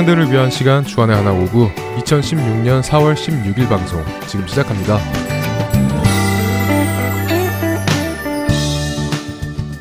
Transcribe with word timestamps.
청년들을 0.00 0.30
위한 0.32 0.50
시간 0.50 0.84
주안의 0.84 1.14
하나 1.16 1.32
오구 1.32 1.68
2016년 1.98 2.80
4월 2.82 3.14
16일 3.14 3.68
방송 3.68 4.02
지금 4.26 4.46
시작합니다. 4.46 4.98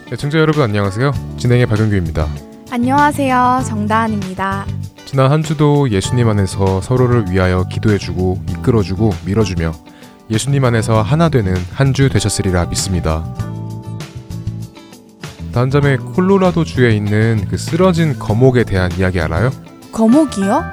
네, 0.10 0.16
청자 0.18 0.40
여러분 0.40 0.64
안녕하세요. 0.64 1.12
진행의 1.38 1.68
박영규입니다. 1.68 2.28
안녕하세요. 2.72 3.64
정다은입니다. 3.68 4.66
지난 5.06 5.32
한 5.32 5.44
주도 5.44 5.90
예수님 5.90 6.28
안에서 6.28 6.82
서로를 6.82 7.30
위하여 7.30 7.64
기도해주고 7.70 8.42
이끌어주고 8.50 9.12
밀어주며 9.26 9.72
예수님 10.30 10.66
안에서 10.66 11.02
하나 11.02 11.30
되는 11.30 11.56
한 11.74 11.94
주 11.94 12.10
되셨으리라 12.10 12.66
믿습니다. 12.66 13.24
다음 15.54 15.70
점에 15.70 15.96
콜로라도 15.98 16.64
주에 16.66 16.92
있는 16.96 17.46
그 17.50 17.58
쓰러진 17.58 18.20
거목에 18.20 18.64
대한 18.66 18.92
이야기 18.98 19.20
알아요? 19.22 19.52
거목이요? 19.92 20.64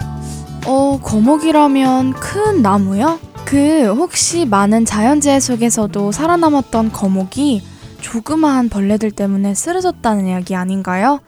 어, 0.66 1.00
거목이라면 1.00 2.14
큰 2.14 2.62
나무요? 2.62 3.18
그 3.44 3.86
혹시 3.94 4.44
많은 4.44 4.84
자연재해 4.84 5.38
속에서도 5.40 6.12
살아남았던 6.12 6.92
거목이 6.92 7.62
조그마한 8.00 8.68
벌레들 8.68 9.10
때문에 9.10 9.54
쓰러졌다는 9.54 10.26
이야기 10.26 10.54
아닌가요? 10.54 11.20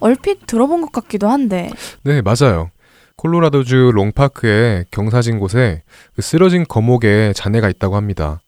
얼핏 0.00 0.46
들어본 0.46 0.80
것 0.82 0.92
같기도 0.92 1.28
한데. 1.28 1.70
네, 2.02 2.22
맞아요. 2.22 2.70
콜로라도주 3.16 3.92
롱파크의 3.94 4.86
경사진 4.90 5.38
곳에 5.38 5.82
그 6.14 6.22
쓰러진 6.22 6.64
거목의 6.68 7.34
잔해가 7.34 7.68
있다고 7.68 7.96
합니다. 7.96 8.40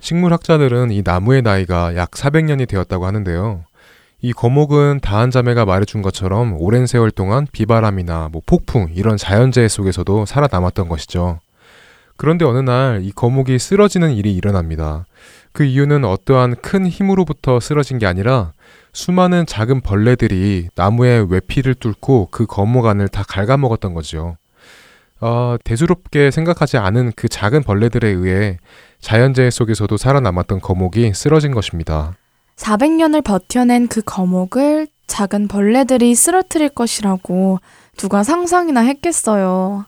식물학자들은 0.00 0.90
이 0.90 1.02
나무의 1.04 1.42
나이가 1.42 1.94
약 1.96 2.10
400년이 2.12 2.68
되었다고 2.68 3.06
하는데요. 3.06 3.64
이 4.22 4.32
거목은 4.32 5.00
다한 5.00 5.30
자매가 5.30 5.64
말해준 5.64 6.02
것처럼 6.02 6.54
오랜 6.60 6.86
세월 6.86 7.10
동안 7.10 7.46
비바람이나 7.52 8.28
뭐 8.30 8.42
폭풍 8.44 8.90
이런 8.94 9.16
자연재해 9.16 9.68
속에서도 9.68 10.26
살아남았던 10.26 10.88
것이죠. 10.88 11.40
그런데 12.16 12.44
어느 12.44 12.58
날 12.58 13.00
이 13.02 13.12
거목이 13.12 13.58
쓰러지는 13.58 14.12
일이 14.12 14.34
일어납니다. 14.34 15.06
그 15.52 15.64
이유는 15.64 16.04
어떠한 16.04 16.56
큰 16.56 16.86
힘으로부터 16.86 17.60
쓰러진 17.60 17.98
게 17.98 18.06
아니라 18.06 18.52
수많은 18.92 19.46
작은 19.46 19.80
벌레들이 19.80 20.68
나무의 20.74 21.32
외피를 21.32 21.74
뚫고 21.74 22.28
그 22.30 22.44
거목 22.44 22.86
안을 22.86 23.08
다 23.08 23.24
갉아먹었던 23.26 23.94
거죠. 23.94 24.36
어, 25.20 25.56
대수롭게 25.64 26.30
생각하지 26.30 26.76
않은 26.76 27.12
그 27.16 27.28
작은 27.28 27.62
벌레들에 27.62 28.08
의해 28.08 28.58
자연재해 29.00 29.50
속에서도 29.50 29.96
살아남았던 29.96 30.60
거목이 30.60 31.12
쓰러진 31.14 31.52
것입니다. 31.52 32.16
400년을 32.60 33.24
버텨낸 33.24 33.88
그 33.88 34.02
거목을 34.02 34.86
작은 35.06 35.48
벌레들이 35.48 36.14
쓰러뜨릴 36.14 36.68
것이라고 36.68 37.58
누가 37.96 38.22
상상이나 38.22 38.80
했겠어요. 38.82 39.86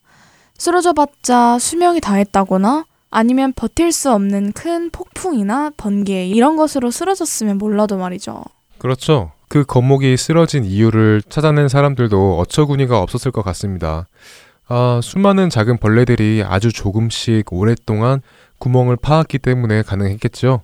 쓰러져봤자 0.56 1.59
수명이 1.59 2.01
다했다거나 2.01 2.84
아니면 3.11 3.53
버틸 3.53 3.92
수 3.92 4.11
없는 4.11 4.53
큰 4.53 4.91
폭풍이나 4.91 5.73
번개 5.77 6.27
이런 6.27 6.56
것으로 6.56 6.91
쓰러졌으면 6.91 7.59
몰라도 7.59 7.98
말이죠. 7.98 8.42
그렇죠. 8.79 9.33
그 9.48 9.64
거목이 9.64 10.17
쓰러진 10.17 10.64
이유를 10.64 11.23
찾아낸 11.29 11.69
사람들도 11.69 12.39
어처구니가 12.39 12.98
없었을 13.01 13.33
것 13.33 13.42
같습니다. 13.42 14.07
아, 14.67 15.01
수많은 15.03 15.51
작은 15.51 15.77
벌레들이 15.77 16.42
아주 16.47 16.73
조금씩 16.73 17.53
오랫동안 17.53 18.23
구멍을 18.59 18.97
파았기 18.97 19.41
때문에 19.41 19.83
가능했겠죠. 19.83 20.62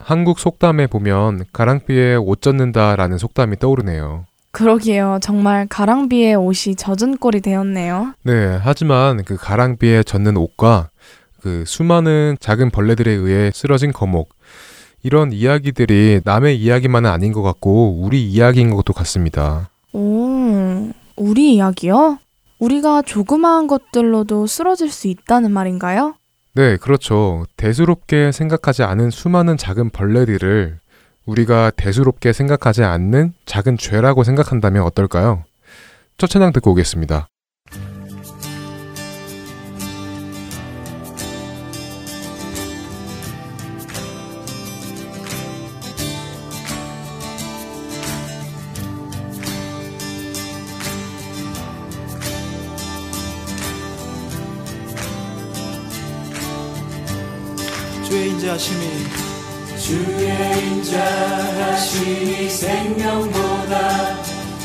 한국 0.00 0.38
속담에 0.38 0.86
보면 0.88 1.44
가랑비에 1.52 2.16
옷 2.16 2.42
젖는다라는 2.42 3.18
속담이 3.18 3.58
떠오르네요. 3.58 4.24
그러게요. 4.52 5.18
정말 5.22 5.66
가랑비에 5.68 6.34
옷이 6.34 6.74
젖은 6.74 7.18
꼴이 7.18 7.40
되었네요. 7.40 8.14
네, 8.24 8.58
하지만 8.60 9.22
그 9.24 9.36
가랑비에 9.36 10.02
젖는 10.02 10.36
옷과 10.36 10.88
그 11.40 11.64
수많은 11.66 12.36
작은 12.40 12.70
벌레들에 12.70 13.12
의해 13.12 13.50
쓰러진 13.54 13.92
거목 13.92 14.34
이런 15.02 15.32
이야기들이 15.32 16.20
남의 16.24 16.58
이야기만은 16.60 17.08
아닌 17.08 17.32
것 17.32 17.42
같고 17.42 18.00
우리 18.00 18.26
이야기인 18.26 18.74
것도 18.74 18.92
같습니다. 18.92 19.70
오, 19.92 20.90
우리 21.16 21.54
이야기요? 21.54 22.18
우리가 22.58 23.02
조그마한 23.02 23.66
것들로도 23.66 24.46
쓰러질 24.46 24.90
수 24.90 25.08
있다는 25.08 25.50
말인가요? 25.52 26.14
네, 26.52 26.76
그렇죠. 26.76 27.44
대수롭게 27.56 28.32
생각하지 28.32 28.82
않은 28.82 29.10
수많은 29.10 29.56
작은 29.56 29.90
벌레들을 29.90 30.78
우리가 31.24 31.70
대수롭게 31.70 32.32
생각하지 32.32 32.82
않는 32.82 33.34
작은 33.46 33.78
죄라고 33.78 34.24
생각한다면 34.24 34.82
어떨까요? 34.82 35.44
첫 36.18 36.28
찬양 36.28 36.52
듣고 36.52 36.72
오겠습니다. 36.72 37.29
인자하심이 58.50 58.82
주의 59.78 60.66
인자하심이 60.66 62.48
생명보다 62.48 64.16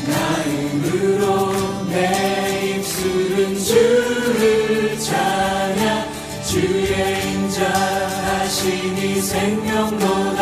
나음으로 0.08 1.52
내 1.88 2.78
입술은 2.78 3.56
주를 3.56 4.98
찬양. 4.98 6.04
주의 6.44 7.32
인자하심이 7.32 9.20
생명보다 9.20 10.40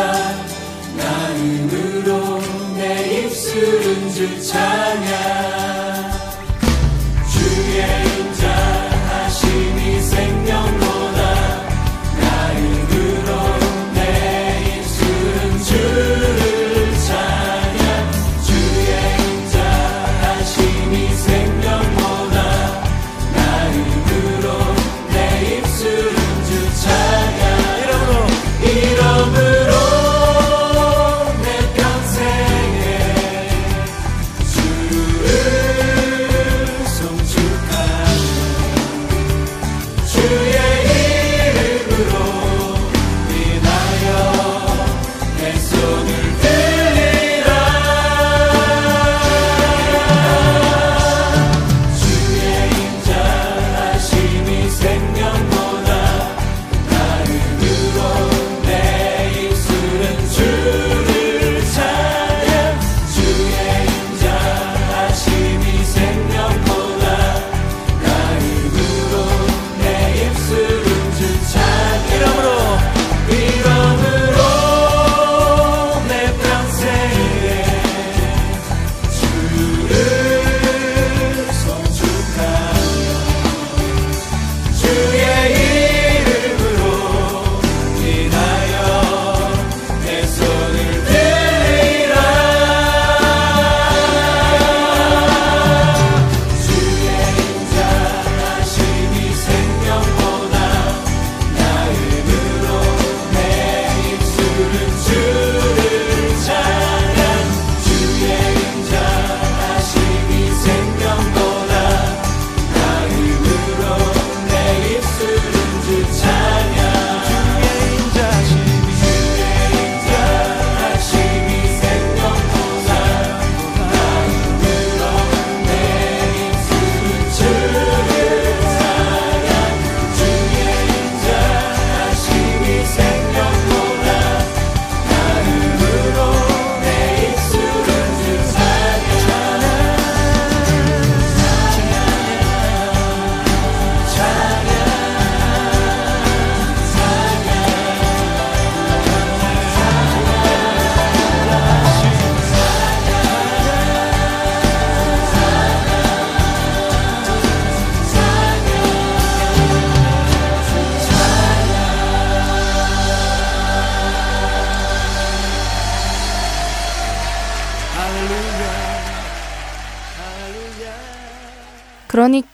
나음으로 0.96 2.40
내 2.76 3.24
입술은 3.24 4.10
주 4.10 4.42
찬양 4.42 5.83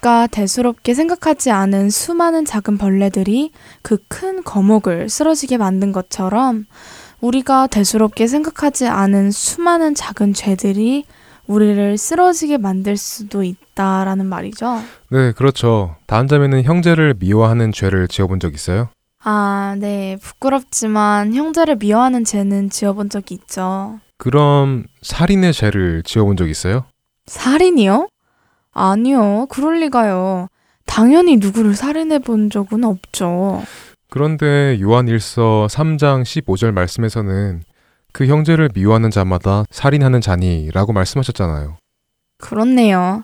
그러니까 0.00 0.26
대수롭게 0.28 0.94
생각하지 0.94 1.50
않은 1.50 1.90
수많은 1.90 2.44
작은 2.46 2.78
벌레들이 2.78 3.52
그 3.82 3.98
큰 4.08 4.42
거목을 4.42 5.08
쓰러지게 5.08 5.58
만든 5.58 5.92
것처럼 5.92 6.66
우리가 7.20 7.66
대수롭게 7.66 8.26
생각하지 8.26 8.86
않은 8.86 9.30
수많은 9.30 9.94
작은 9.94 10.32
죄들이 10.34 11.04
우리를 11.46 11.98
쓰러지게 11.98 12.58
만들 12.58 12.96
수도 12.96 13.42
있다라는 13.42 14.24
말이죠. 14.26 14.80
네, 15.10 15.32
그렇죠. 15.32 15.96
다한 16.06 16.28
자매는 16.28 16.62
형제를 16.64 17.14
미워하는 17.18 17.72
죄를 17.72 18.08
지어본 18.08 18.40
적 18.40 18.54
있어요? 18.54 18.88
아, 19.22 19.76
네. 19.78 20.16
부끄럽지만 20.22 21.34
형제를 21.34 21.76
미워하는 21.76 22.24
죄는 22.24 22.70
지어본 22.70 23.10
적이 23.10 23.34
있죠. 23.34 24.00
그럼 24.16 24.84
살인의 25.02 25.52
죄를 25.52 26.02
지어본 26.04 26.36
적 26.36 26.48
있어요? 26.48 26.84
살인이요? 27.26 28.08
아니요. 28.72 29.46
그럴 29.50 29.80
리가요. 29.80 30.48
당연히 30.86 31.36
누구를 31.36 31.74
살인해 31.74 32.18
본 32.18 32.50
적은 32.50 32.84
없죠. 32.84 33.62
그런데 34.08 34.78
요한 34.80 35.06
1서 35.06 35.68
3장 35.68 36.22
15절 36.22 36.72
말씀에서는 36.72 37.62
그 38.12 38.26
형제를 38.26 38.70
미워하는 38.74 39.10
자마다 39.10 39.64
살인하는 39.70 40.20
자니라고 40.20 40.92
말씀하셨잖아요. 40.92 41.76
그렇네요. 42.38 43.22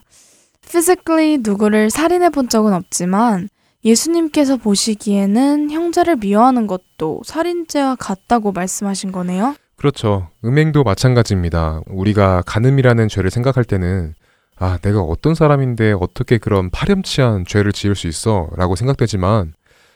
physically 0.61 1.39
누구를 1.41 1.89
살인해 1.89 2.29
본 2.29 2.47
적은 2.47 2.73
없지만 2.73 3.49
예수님께서 3.83 4.57
보시기에는 4.57 5.71
형제를 5.71 6.17
미워하는 6.17 6.67
것도 6.67 7.21
살인죄와 7.25 7.95
같다고 7.95 8.51
말씀하신 8.51 9.11
거네요. 9.11 9.55
그렇죠. 9.75 10.29
음행도 10.43 10.83
마찬가지입니다. 10.83 11.81
우리가 11.87 12.43
간음이라는 12.45 13.07
죄를 13.09 13.29
생각할 13.29 13.63
때는 13.63 14.13
아, 14.59 14.77
내가 14.81 15.01
어떤 15.01 15.35
사람인데 15.35 15.93
어떻게 15.99 16.37
그런 16.37 16.69
파렴치한 16.69 17.45
죄를 17.45 17.71
지을 17.71 17.95
수 17.95 18.07
있어? 18.07 18.49
라고 18.55 18.75
생각되지만 18.75 19.53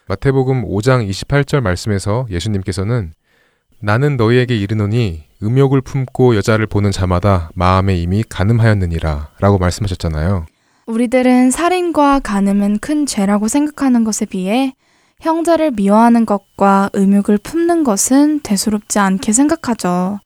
마태복음 0.08 0.66
5장 0.66 1.10
28절 1.10 1.62
말씀에서 1.62 2.28
예수님께서는 2.30 3.13
나는 3.80 4.18
너희에게 4.18 4.56
이르노니 4.58 5.24
음욕을 5.42 5.81
품고 5.81 6.36
여자를 6.36 6.68
보는 6.68 6.92
자마다 6.92 7.50
마음에 7.56 7.98
이미 7.98 8.24
간음하였느니라 8.28 9.30
라고 9.40 9.58
말씀하셨잖아요. 9.58 10.46
우리들은 10.86 11.50
살인과 11.52 12.19
간음은 12.19 12.80
큰 12.80 13.06
죄라고 13.06 13.48
생각하는 13.48 14.04
것에 14.04 14.25
비해 14.25 14.75
형제를 15.22 15.72
미워하는 15.72 16.25
것과 16.25 16.90
음욕을 16.96 17.40
품는 17.40 17.84
것은 17.84 18.42
대수롭지 18.42 19.00
않게 19.00 19.34
생각하죠. 19.34 20.19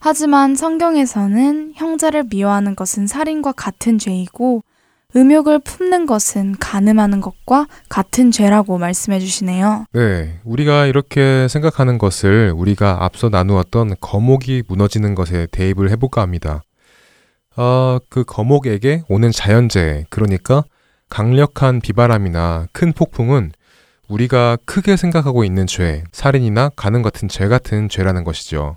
하지만 0.00 0.56
성경에서는 0.56 1.74
형제를 1.76 2.24
미워하는 2.30 2.74
것은 2.74 3.06
살인과 3.06 3.52
같은 3.52 3.98
죄이고 3.98 4.62
음욕을 5.14 5.58
품는 5.58 6.06
것은 6.06 6.56
간음하는 6.58 7.20
것과 7.20 7.66
같은 7.88 8.30
죄라고 8.30 8.78
말씀해 8.78 9.20
주시네요. 9.20 9.84
네, 9.92 10.40
우리가 10.44 10.86
이렇게 10.86 11.48
생각하는 11.48 11.98
것을 11.98 12.52
우리가 12.56 13.04
앞서 13.04 13.28
나누었던 13.28 13.96
거목이 14.00 14.62
무너지는 14.68 15.14
것에 15.14 15.46
대입을 15.50 15.90
해볼까 15.90 16.22
합니다. 16.22 16.62
어, 17.56 17.98
그 18.08 18.24
거목에게 18.24 19.02
오는 19.08 19.30
자연재해, 19.30 20.06
그러니까 20.08 20.64
강력한 21.10 21.80
비바람이나 21.80 22.68
큰 22.72 22.92
폭풍은 22.92 23.52
우리가 24.08 24.56
크게 24.64 24.96
생각하고 24.96 25.44
있는 25.44 25.66
죄, 25.66 26.04
살인이나 26.12 26.70
가는 26.74 27.02
같은 27.02 27.28
죄 27.28 27.48
같은 27.48 27.88
죄라는 27.88 28.24
것이죠. 28.24 28.76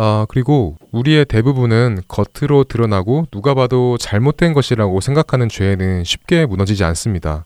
아, 0.00 0.26
그리고 0.28 0.76
우리의 0.92 1.24
대부분은 1.24 2.02
겉으로 2.06 2.62
드러나고 2.62 3.26
누가 3.32 3.54
봐도 3.54 3.98
잘못된 3.98 4.52
것이라고 4.52 5.00
생각하는 5.00 5.48
죄에는 5.48 6.04
쉽게 6.04 6.46
무너지지 6.46 6.84
않습니다. 6.84 7.44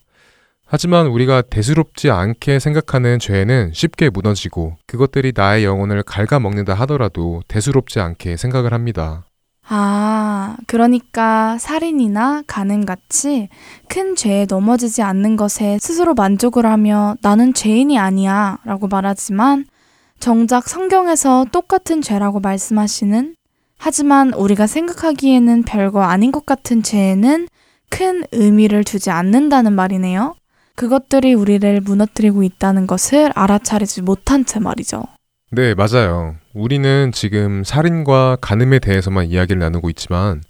하지만 0.67 1.07
우리가 1.07 1.41
대수롭지 1.41 2.11
않게 2.11 2.59
생각하는 2.59 3.19
죄에는 3.19 3.71
쉽게 3.73 4.11
무너지고 4.11 4.77
그것들이 4.87 5.33
나의 5.35 5.65
영혼을 5.65 6.03
갉아먹는다 6.03 6.75
하더라도 6.75 7.43
대수롭지 7.49 8.01
않게 8.01 8.37
생각을 8.37 8.75
합니다. 8.75 9.25
아, 9.67 10.59
그러니까 10.67 11.57
살인이나 11.57 12.43
가늠같이 12.47 13.49
큰 13.89 14.15
죄에 14.15 14.45
넘어지지 14.47 15.01
않는 15.01 15.37
것에 15.37 15.79
스스로 15.81 16.13
만족을 16.13 16.67
하며 16.67 17.15
나는 17.23 17.55
죄인이 17.55 17.99
아니야 17.99 18.59
라고 18.67 18.89
말하지만 18.89 19.65
정작 20.23 20.69
성경에서 20.69 21.47
똑같은 21.51 22.01
죄라고 22.01 22.39
말씀하시는 22.39 23.35
하지만 23.77 24.33
우리가 24.33 24.69
생각하기에는 24.69 25.65
별거 25.65 26.01
아닌 26.03 26.31
것 26.31 26.47
같은 26.47 26.85
죄에는 26.85 27.49
큰 27.91 28.23
의미를 28.31 28.85
두지 28.85 29.11
않는다는 29.11 29.73
말이네요. 29.73 30.37
그것들이 30.77 31.35
우리를 31.35 31.81
무너뜨리고 31.81 32.45
있다는 32.45 32.87
것을 32.87 33.33
알아차리지 33.35 34.03
못한 34.03 34.45
채 34.45 34.61
말이죠. 34.61 35.03
네, 35.51 35.75
맞아요. 35.75 36.37
우리는 36.55 37.11
지금 37.13 37.65
살인과 37.65 38.37
간음에 38.41 38.79
대해서만 38.79 39.27
이야기를 39.27 39.59
나누고 39.59 39.91
있지만 39.91 40.41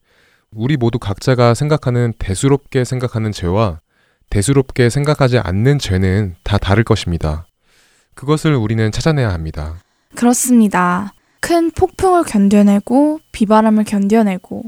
우리 0.55 0.77
모두 0.77 0.99
각자가 0.99 1.55
생각하는 1.55 2.13
대수롭게 2.19 2.85
생각하는 2.85 3.33
죄와 3.33 3.81
대수롭게 4.29 4.91
생각하지 4.91 5.39
않는 5.39 5.79
죄는 5.79 6.35
다 6.45 6.59
다를 6.59 6.85
것입니다. 6.85 7.47
그것을 8.15 8.55
우리는 8.55 8.91
찾아내야 8.93 9.33
합니다. 9.33 9.77
그렇습니다. 10.15 11.13
큰 11.41 11.71
폭풍을 11.71 12.25
견뎌내고 12.25 13.21
비바람을 13.33 13.85
견뎌내고 13.85 14.63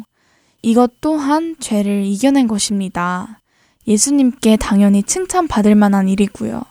이것 0.63 1.01
또한 1.01 1.57
죄를 1.61 2.05
이겨낸 2.05 2.49
것입니다. 2.49 3.41
예수님께 3.87 4.57
당연히 4.57 5.03
칭찬받을 5.03 5.75
만한 5.75 6.09
일이고요. 6.09 6.63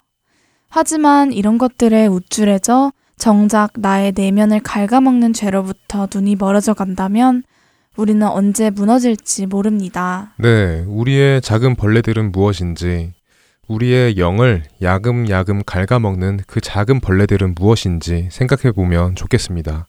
하지만 0.68 1.32
이런 1.32 1.58
것들에 1.58 2.08
우쭐해져 2.08 2.92
정작 3.16 3.70
나의 3.76 4.12
내면을 4.16 4.60
갉아먹는 4.60 5.32
죄로부터 5.32 6.08
눈이 6.12 6.36
멀어져 6.36 6.74
간다면 6.74 7.44
우리는 7.96 8.26
언제 8.26 8.70
무너질지 8.70 9.46
모릅니다. 9.46 10.34
네, 10.38 10.84
우리의 10.88 11.40
작은 11.40 11.76
벌레들은 11.76 12.32
무엇인지, 12.32 13.12
우리의 13.68 14.18
영을 14.18 14.62
야금야금 14.82 15.62
갉아먹는 15.64 16.40
그 16.46 16.60
작은 16.60 17.00
벌레들은 17.00 17.54
무엇인지 17.56 18.28
생각해 18.30 18.72
보면 18.72 19.14
좋겠습니다. 19.16 19.88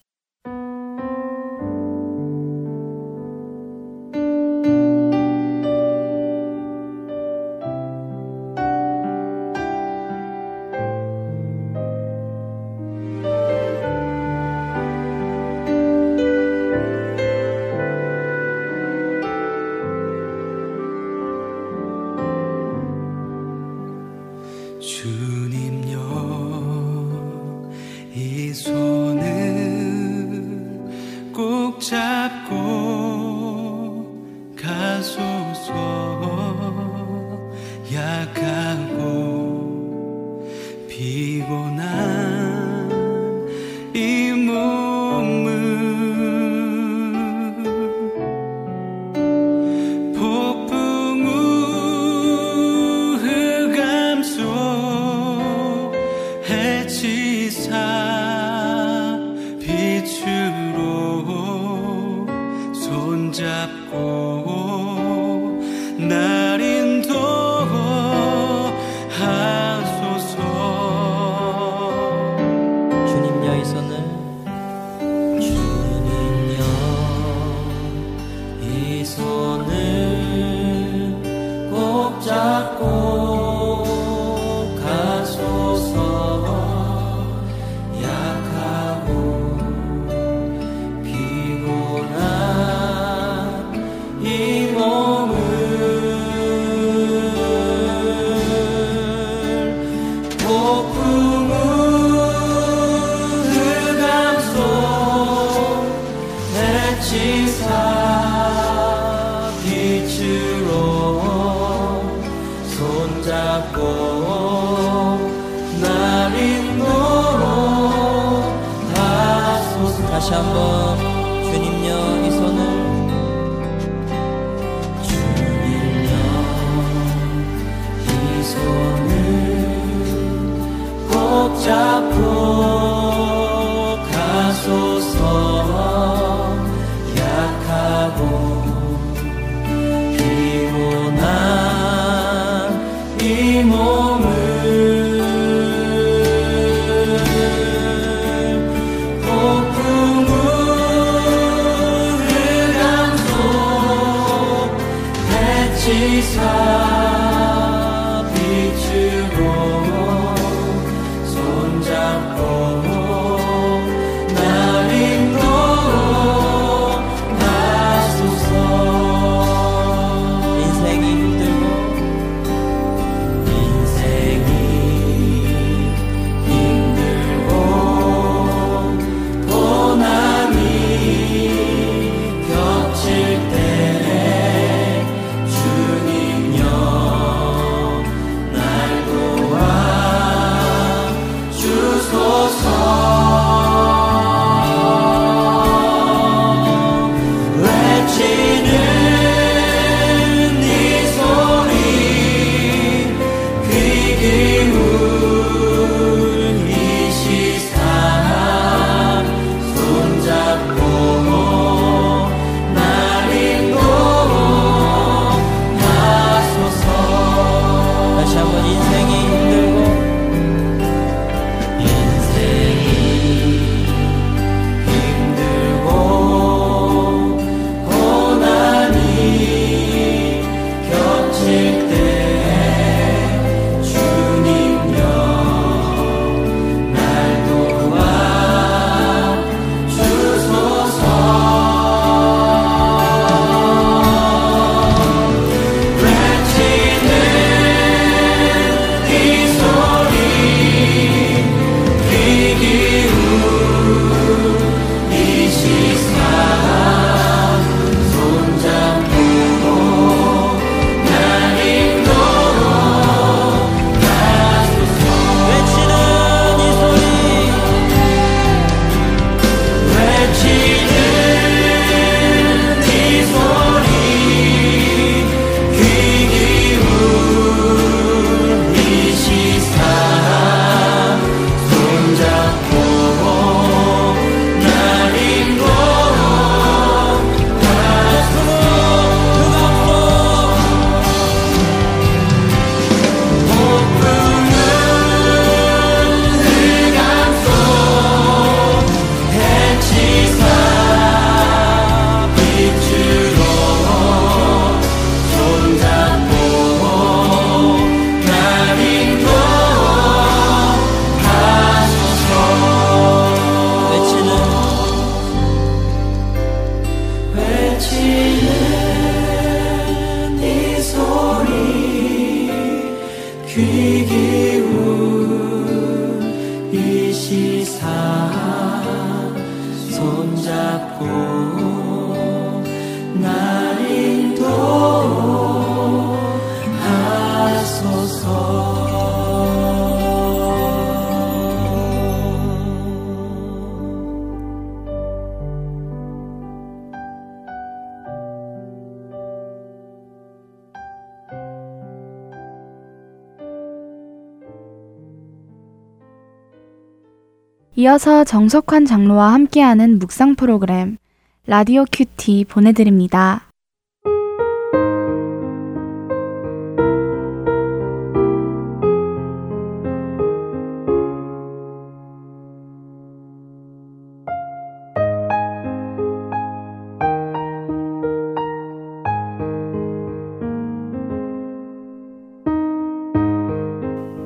이어서 357.86 358.24
정석환 358.24 358.86
장로와 358.86 359.32
함께하는 359.34 360.00
묵상 360.00 360.34
프로그램 360.34 360.98
라디오 361.46 361.86
큐티 361.92 362.46
보내드립니다. 362.46 363.44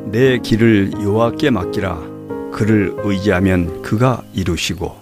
네 0.10 0.38
길을 0.38 0.94
여호와께 0.94 1.50
맡기라 1.50 2.09
그를 2.60 2.94
의지하면 2.98 3.82
그가 3.82 4.22
이루시고 4.34 4.94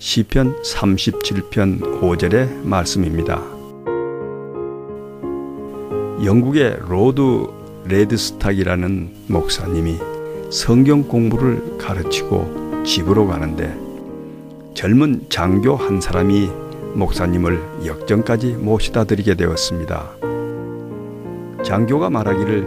시편 0.00 0.62
37편 0.62 2.00
5절의 2.00 2.64
말씀입니다. 2.64 3.40
영국의 6.24 6.78
Lord 6.80 7.46
Radstock이라는 7.84 9.10
목사님이 9.28 9.96
성경 10.50 11.04
공부를 11.04 11.78
가르치고 11.78 12.82
집으로 12.82 13.28
가는데 13.28 13.72
젊은 14.74 15.24
장교 15.28 15.76
한 15.76 16.00
사람이 16.00 16.50
목사님을 16.94 17.86
역전까지 17.86 18.54
모셔다 18.54 19.04
드리게 19.04 19.36
되었습니다. 19.36 20.16
장교가 21.64 22.10
말하기를 22.10 22.62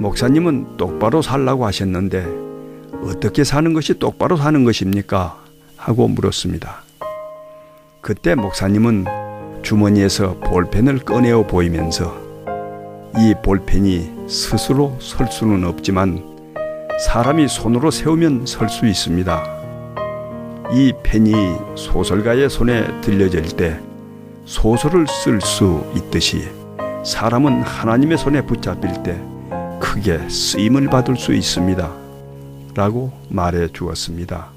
목사님은 0.00 0.76
똑바로 0.76 1.22
살라고 1.22 1.66
하셨는데 1.66 2.41
어떻게 3.02 3.42
사는 3.44 3.72
것이 3.72 3.98
똑바로 3.98 4.36
사는 4.36 4.64
것입니까? 4.64 5.38
하고 5.76 6.06
물었습니다. 6.06 6.82
그때 8.00 8.34
목사님은 8.34 9.06
주머니에서 9.62 10.38
볼펜을 10.38 11.00
꺼내어 11.00 11.46
보이면서 11.46 12.16
이 13.18 13.34
볼펜이 13.42 14.28
스스로 14.28 14.96
설 15.00 15.26
수는 15.30 15.64
없지만 15.64 16.22
사람이 17.06 17.48
손으로 17.48 17.90
세우면 17.90 18.46
설 18.46 18.68
수 18.68 18.86
있습니다. 18.86 19.42
이 20.72 20.92
펜이 21.02 21.32
소설가의 21.74 22.48
손에 22.48 23.00
들려질 23.02 23.56
때 23.56 23.78
소설을 24.44 25.06
쓸 25.08 25.40
수 25.40 25.84
있듯이 25.96 26.48
사람은 27.04 27.62
하나님의 27.62 28.16
손에 28.16 28.42
붙잡힐 28.42 29.02
때 29.02 29.20
크게 29.80 30.28
쓰임을 30.28 30.86
받을 30.88 31.16
수 31.16 31.34
있습니다. 31.34 32.01
라고 32.74 33.12
말해 33.28 33.68
주었습니다. 33.68 34.50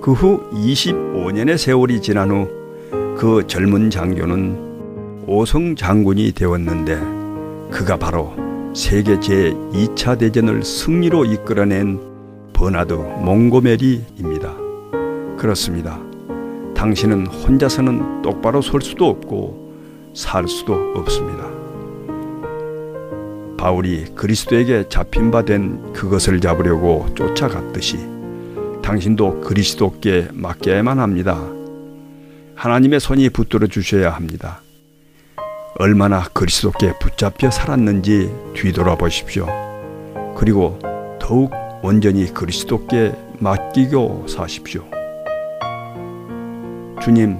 그 0.00 0.12
후 0.12 0.40
25년의 0.52 1.58
세월이 1.58 2.00
지난 2.00 2.30
후 2.30 2.60
그 3.20 3.46
젊은 3.46 3.90
장교는 3.90 5.24
오성 5.26 5.76
장군이 5.76 6.32
되었는데 6.32 6.98
그가 7.70 7.98
바로 7.98 8.34
세계 8.74 9.18
제2차 9.18 10.18
대전을 10.18 10.62
승리로 10.62 11.26
이끌어낸 11.26 12.00
버나드 12.54 12.94
몽고메리입니다. 12.94 14.56
그렇습니다. 15.36 16.00
당신은 16.74 17.26
혼자서는 17.26 18.22
똑바로 18.22 18.62
설 18.62 18.80
수도 18.80 19.06
없고 19.06 19.74
살 20.14 20.48
수도 20.48 20.72
없습니다. 20.96 21.59
바울이 23.60 24.06
그리스도에게 24.14 24.88
잡힌 24.88 25.30
바 25.30 25.42
된 25.42 25.92
그것을 25.92 26.40
잡으려고 26.40 27.06
쫓아갔듯이 27.14 27.98
당신도 28.82 29.42
그리스도께 29.42 30.28
맡겨야만 30.32 30.98
합니다. 30.98 31.38
하나님의 32.54 33.00
손이 33.00 33.28
붙들어 33.28 33.66
주셔야 33.66 34.14
합니다. 34.14 34.62
얼마나 35.78 36.24
그리스도께 36.32 36.94
붙잡혀 37.00 37.50
살았는지 37.50 38.34
뒤돌아 38.54 38.94
보십시오. 38.94 39.46
그리고 40.38 40.78
더욱 41.18 41.52
온전히 41.82 42.32
그리스도께 42.32 43.12
맡기고 43.40 44.24
사십시오. 44.26 44.84
주님, 47.02 47.36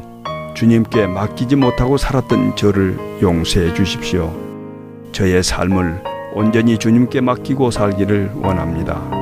주님께 0.55 1.07
맡기지 1.07 1.57
못하고 1.57 1.97
살았던 1.97 2.57
저를 2.57 2.99
용서해 3.23 3.73
주십시오. 3.73 4.31
저의 5.13 5.43
삶을 5.43 6.10
온전히 6.35 6.79
주님께 6.79 7.21
맡기고 7.21 7.71
살기를 7.71 8.33
원합니다. 8.37 9.20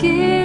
세 0.00 0.37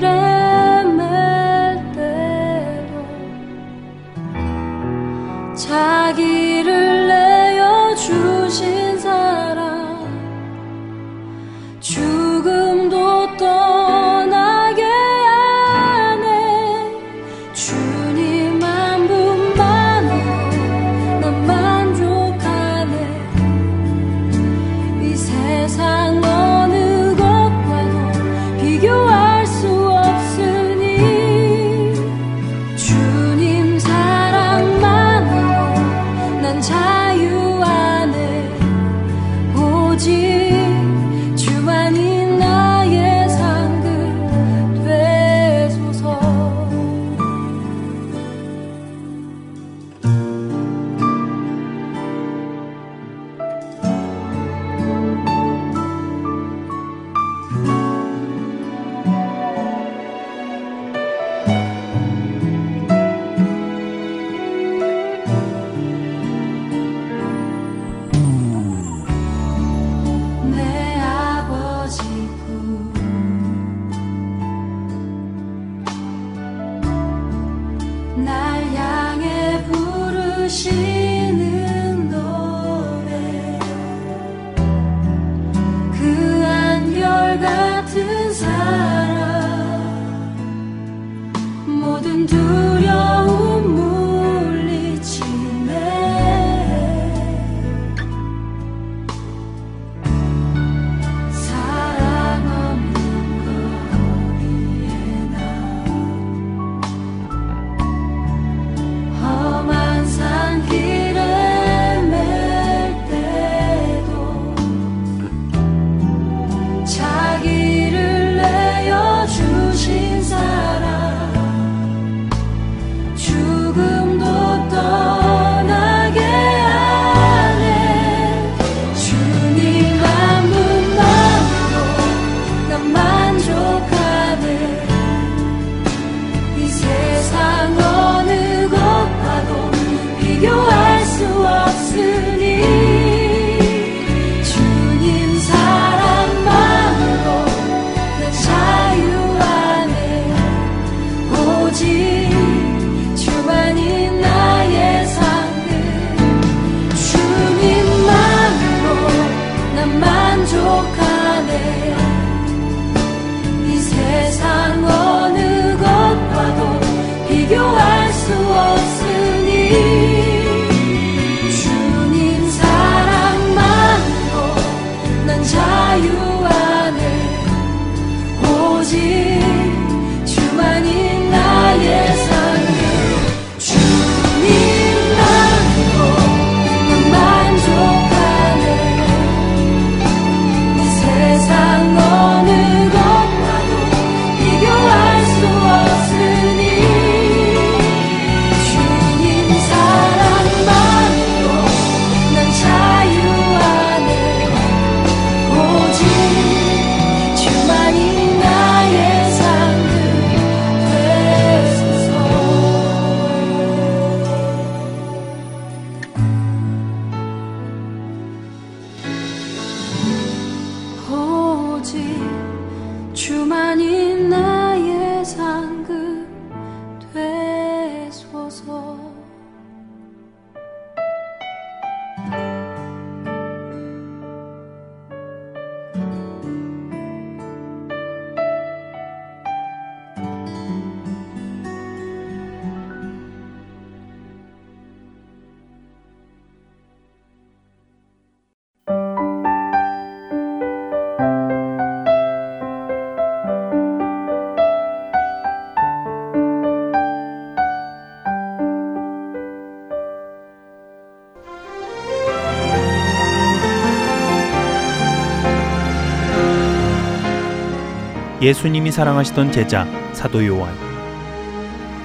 예수님이 268.44 268.92
사랑하시던 268.92 269.54
제자 269.54 269.88
사도 270.12 270.46
요한. 270.46 270.76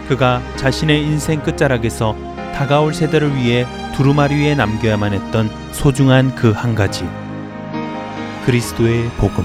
그가 0.09 0.41
자신의 0.57 1.03
인생 1.03 1.43
끝자락에서 1.43 2.17
다가올 2.55 2.95
세대를 2.95 3.35
위해 3.35 3.67
두루마리 3.97 4.37
위에 4.37 4.55
남겨야만 4.55 5.13
했던 5.13 5.51
소중한 5.73 6.35
그 6.37 6.53
한 6.53 6.77
가지. 6.77 7.05
그리스도의 8.47 9.11
복음. 9.19 9.45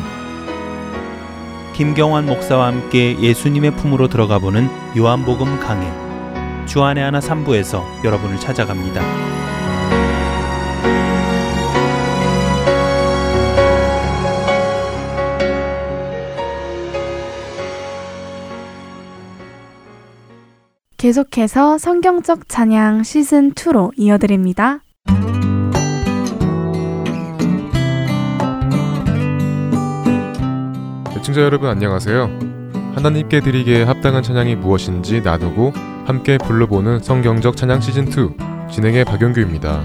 김경환 1.73 2.27
목사와 2.27 2.67
함께 2.67 3.19
예수님의 3.19 3.71
품으로 3.75 4.07
들어가 4.07 4.37
보는 4.37 4.69
요한복음 4.95 5.59
강해. 5.59 5.91
주안의 6.67 7.03
하나 7.03 7.19
3부에서 7.19 7.83
여러분을 8.05 8.39
찾아갑니다. 8.39 9.01
계속해서 21.03 21.77
성경적 21.79 22.47
찬양 22.47 23.03
시즌 23.03 23.51
2로 23.51 23.91
이어드립니다. 23.97 24.79
애청자 31.17 31.41
여러분 31.41 31.69
안녕하세요. 31.69 32.29
하나님께 32.95 33.41
드리기에 33.41 33.83
합당한 33.83 34.23
찬양이 34.23 34.55
무엇인지 34.55 35.19
나누고 35.19 35.73
함께 36.05 36.37
불러보는 36.37 36.99
성경적 36.99 37.57
찬양 37.57 37.81
시즌 37.81 38.07
2 38.07 38.71
진행의 38.71 39.03
박영규입니다. 39.03 39.83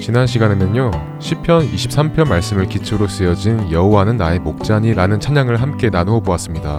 지난 0.00 0.28
시간에는요 0.28 0.92
시편 1.18 1.66
23편 1.66 2.28
말씀을 2.28 2.68
기초로 2.68 3.08
쓰여진 3.08 3.72
여호와는 3.72 4.18
나의 4.18 4.38
목자니라는 4.38 5.18
찬양을 5.18 5.60
함께 5.60 5.90
나누어 5.90 6.20
보았습니다. 6.20 6.78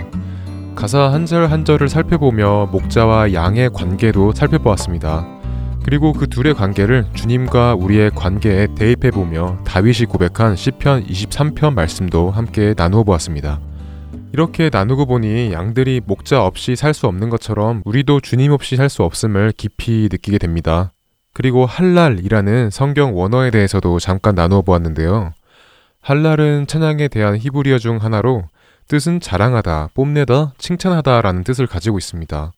가사 0.75 1.11
한 1.11 1.25
절 1.25 1.47
한절을 1.49 1.87
살펴보며 1.87 2.67
목자와 2.71 3.33
양의 3.33 3.69
관계도 3.73 4.33
살펴보았습니다. 4.33 5.25
그리고 5.83 6.13
그 6.13 6.27
둘의 6.27 6.53
관계를 6.53 7.05
주님과 7.13 7.75
우리의 7.75 8.11
관계에 8.11 8.67
대입해 8.75 9.11
보며 9.11 9.57
다윗이 9.65 10.05
고백한 10.07 10.55
시편 10.55 11.05
23편 11.05 11.73
말씀도 11.73 12.31
함께 12.31 12.73
나누어 12.75 13.03
보았습니다. 13.03 13.59
이렇게 14.33 14.69
나누고 14.71 15.05
보니 15.05 15.53
양들이 15.53 16.01
목자 16.05 16.43
없이 16.43 16.75
살 16.75 16.93
수 16.93 17.07
없는 17.07 17.29
것처럼 17.29 17.81
우리도 17.85 18.19
주님 18.21 18.51
없이 18.51 18.75
살 18.75 18.89
수 18.89 19.03
없음을 19.03 19.53
깊이 19.55 20.09
느끼게 20.11 20.37
됩니다. 20.39 20.91
그리고 21.33 21.65
할랄이라는 21.65 22.69
성경 22.69 23.15
원어에 23.17 23.51
대해서도 23.51 23.99
잠깐 23.99 24.35
나누어 24.35 24.61
보았는데요. 24.61 25.31
할랄은 26.01 26.67
찬양에 26.67 27.07
대한 27.07 27.37
히브리어 27.37 27.77
중 27.79 27.97
하나로 27.97 28.43
뜻은 28.87 29.19
자랑하다, 29.19 29.89
뽐내다, 29.93 30.53
칭찬하다라는 30.57 31.43
뜻을 31.43 31.67
가지고 31.67 31.97
있습니다. 31.97 32.51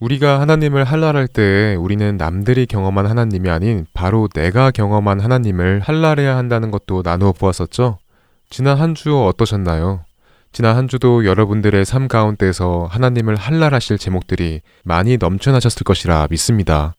우리가 0.00 0.40
하나님을 0.40 0.84
할랄할 0.84 1.28
때 1.28 1.76
우리는 1.78 2.16
남들이 2.16 2.66
경험한 2.66 3.06
하나님이 3.06 3.48
아닌 3.48 3.86
바로 3.94 4.28
내가 4.28 4.70
경험한 4.70 5.20
하나님을 5.20 5.80
할랄해야 5.80 6.36
한다는 6.36 6.70
것도 6.70 7.02
나누어 7.04 7.32
보았었죠. 7.32 7.98
지난 8.50 8.78
한 8.78 8.94
주 8.94 9.16
어떠셨나요? 9.24 10.04
지난 10.52 10.76
한 10.76 10.86
주도 10.88 11.24
여러분들의 11.24 11.84
삶 11.84 12.06
가운데서 12.06 12.86
하나님을 12.90 13.34
할랄하실 13.34 13.98
제목들이 13.98 14.60
많이 14.84 15.16
넘쳐나셨을 15.16 15.82
것이라 15.84 16.28
믿습니다. 16.30 16.94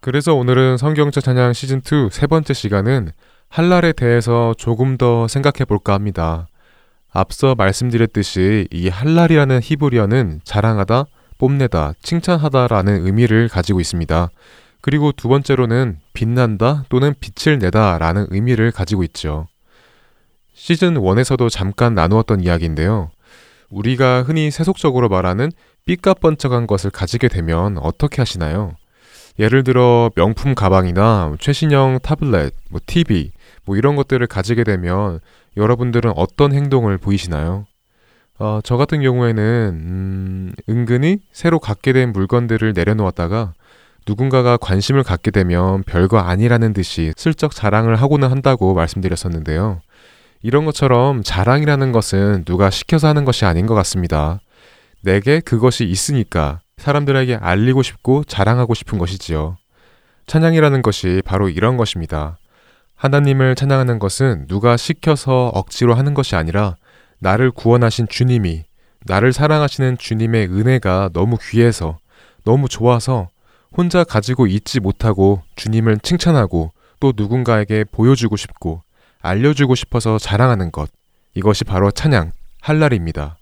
그래서 0.00 0.34
오늘은 0.34 0.76
성경적 0.78 1.22
찬양 1.22 1.52
시즌2 1.52 2.10
세 2.10 2.26
번째 2.26 2.52
시간은 2.52 3.12
할랄에 3.48 3.92
대해서 3.92 4.54
조금 4.58 4.96
더 4.96 5.28
생각해 5.28 5.64
볼까 5.66 5.94
합니다. 5.94 6.46
앞서 7.12 7.54
말씀드렸듯이 7.54 8.68
이 8.70 8.88
할랄이라는 8.88 9.60
히브리어는 9.62 10.40
자랑하다, 10.44 11.04
뽐내다, 11.38 11.94
칭찬하다라는 12.02 13.06
의미를 13.06 13.48
가지고 13.48 13.80
있습니다. 13.80 14.30
그리고 14.80 15.12
두 15.12 15.28
번째로는 15.28 15.98
빛난다 16.14 16.84
또는 16.88 17.14
빛을 17.20 17.58
내다라는 17.58 18.28
의미를 18.30 18.72
가지고 18.72 19.04
있죠. 19.04 19.46
시즌 20.54 20.94
1에서도 20.94 21.50
잠깐 21.50 21.94
나누었던 21.94 22.40
이야기인데요. 22.40 23.10
우리가 23.70 24.22
흔히 24.22 24.50
세속적으로 24.50 25.08
말하는 25.08 25.50
삐까뻔쩍한 25.86 26.66
것을 26.66 26.90
가지게 26.90 27.28
되면 27.28 27.78
어떻게 27.78 28.20
하시나요? 28.20 28.72
예를 29.38 29.64
들어 29.64 30.10
명품 30.14 30.54
가방이나 30.54 31.34
최신형 31.40 32.00
타블렛, 32.02 32.52
뭐 32.70 32.80
TV, 32.86 33.32
뭐 33.64 33.76
이런 33.76 33.96
것들을 33.96 34.26
가지게 34.26 34.64
되면 34.64 35.20
여러분들은 35.56 36.12
어떤 36.16 36.52
행동을 36.52 36.98
보이시나요? 36.98 37.66
어, 38.38 38.60
저 38.64 38.76
같은 38.76 39.02
경우에는 39.02 39.42
음, 39.44 40.52
은근히 40.68 41.20
새로 41.32 41.58
갖게 41.58 41.92
된 41.92 42.12
물건들을 42.12 42.72
내려놓았다가 42.74 43.52
누군가가 44.06 44.56
관심을 44.56 45.04
갖게 45.04 45.30
되면 45.30 45.82
별거 45.84 46.18
아니라는 46.18 46.72
듯이 46.72 47.12
슬쩍 47.16 47.54
자랑을 47.54 47.96
하고는 47.96 48.30
한다고 48.30 48.74
말씀드렸었는데요. 48.74 49.80
이런 50.42 50.64
것처럼 50.64 51.22
자랑이라는 51.22 51.92
것은 51.92 52.44
누가 52.44 52.70
시켜서 52.70 53.06
하는 53.06 53.24
것이 53.24 53.44
아닌 53.44 53.66
것 53.66 53.74
같습니다. 53.74 54.40
내게 55.02 55.40
그것이 55.40 55.84
있으니까 55.84 56.60
사람들에게 56.78 57.36
알리고 57.36 57.82
싶고 57.82 58.24
자랑하고 58.24 58.74
싶은 58.74 58.98
것이지요. 58.98 59.56
찬양이라는 60.26 60.82
것이 60.82 61.22
바로 61.24 61.48
이런 61.48 61.76
것입니다. 61.76 62.38
하나님을 63.02 63.56
찬양하는 63.56 63.98
것은 63.98 64.46
누가 64.46 64.76
시켜서 64.76 65.50
억지로 65.54 65.94
하는 65.94 66.14
것이 66.14 66.36
아니라 66.36 66.76
나를 67.18 67.50
구원하신 67.50 68.06
주님이, 68.06 68.62
나를 69.06 69.32
사랑하시는 69.32 69.98
주님의 69.98 70.46
은혜가 70.46 71.10
너무 71.12 71.36
귀해서, 71.42 71.98
너무 72.44 72.68
좋아서 72.68 73.28
혼자 73.76 74.04
가지고 74.04 74.46
있지 74.46 74.78
못하고 74.78 75.42
주님을 75.56 75.98
칭찬하고 75.98 76.70
또 77.00 77.12
누군가에게 77.16 77.82
보여주고 77.90 78.36
싶고 78.36 78.82
알려주고 79.20 79.74
싶어서 79.74 80.16
자랑하는 80.16 80.70
것. 80.70 80.88
이것이 81.34 81.64
바로 81.64 81.90
찬양, 81.90 82.30
할랄입니다. 82.60 83.36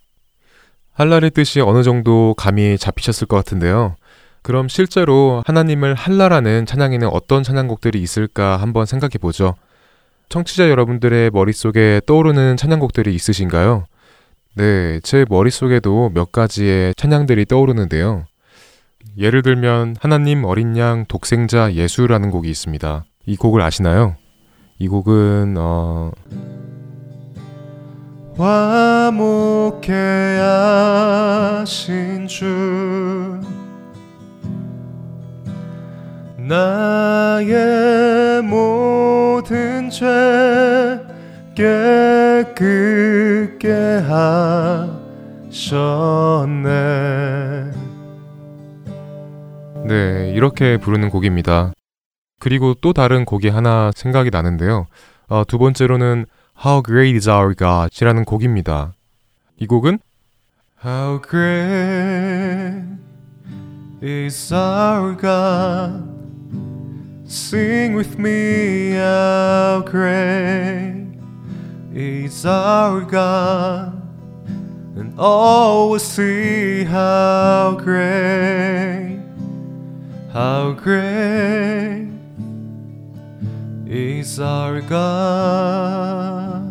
할랄의 0.95 1.33
뜻이 1.33 1.61
어느 1.61 1.83
정도 1.83 2.33
감이 2.33 2.79
잡히셨을 2.79 3.27
것 3.27 3.37
같은데요. 3.37 3.97
그럼 4.43 4.69
실제로 4.69 5.43
하나님을 5.47 5.95
할랄하는 5.95 6.67
찬양에는 6.67 7.09
어떤 7.09 7.43
찬양곡들이 7.43 8.01
있을까 8.01 8.57
한번 8.57 8.87
생각해 8.87 9.13
보죠. 9.21 9.55
청취자 10.29 10.71
여러분들의 10.71 11.31
머릿속에 11.31 12.01
떠오르는 12.07 12.57
찬양곡들이 12.57 13.15
있으신가요? 13.15 13.85
네, 14.55 15.01
제 15.03 15.27
머릿속에도 15.29 16.11
몇 16.15 16.33
가지의 16.33 16.95
찬양들이 16.95 17.47
떠오르는데요. 17.47 18.25
예를 19.19 19.43
들면 19.43 19.97
하나님 20.01 20.45
어린 20.45 20.77
양 20.77 21.05
독생자 21.07 21.73
예수라는 21.75 22.31
곡이 22.31 22.49
있습니다. 22.49 23.05
이 23.27 23.37
곡을 23.37 23.61
아시나요? 23.61 24.17
이 24.79 24.89
곡은 24.89 25.57
어 25.59 26.13
화목해 28.37 29.93
하신 31.61 32.27
주 32.27 33.41
나의 36.51 38.43
모든 38.43 39.89
죄 39.89 40.05
깨끗게 41.55 42.89
하셨네 45.49 46.71
네, 49.87 50.33
이렇게 50.35 50.77
부르는 50.77 51.09
곡입니다. 51.11 51.73
그리고 52.41 52.75
또 52.75 52.93
다른 52.93 53.25
곡이 53.25 53.49
하나 53.49 53.93
생각이 53.95 54.31
나는데요. 54.31 54.87
어, 55.29 55.45
두 55.47 55.57
번째로는 55.59 56.27
How 56.65 56.83
Great 56.85 57.15
Is 57.15 57.31
Our 57.31 57.55
God이라는 57.55 58.25
곡입니다. 58.25 58.95
이 59.57 59.69
곡은 59.69 60.01
How 60.85 61.23
great 61.23 62.87
is 64.03 64.53
our 64.53 65.17
God 65.17 66.20
Sing 67.31 67.95
with 67.95 68.19
me 68.19 68.91
how 68.91 69.85
great 69.87 71.07
is 71.95 72.45
our 72.45 73.03
God 73.03 74.03
And 74.97 75.15
all 75.17 75.91
will 75.91 76.01
see 76.01 76.83
how 76.83 77.79
great 77.79 79.21
How 80.33 80.75
great 80.75 82.09
is 83.87 84.41
our 84.41 84.81
God. 84.89 86.71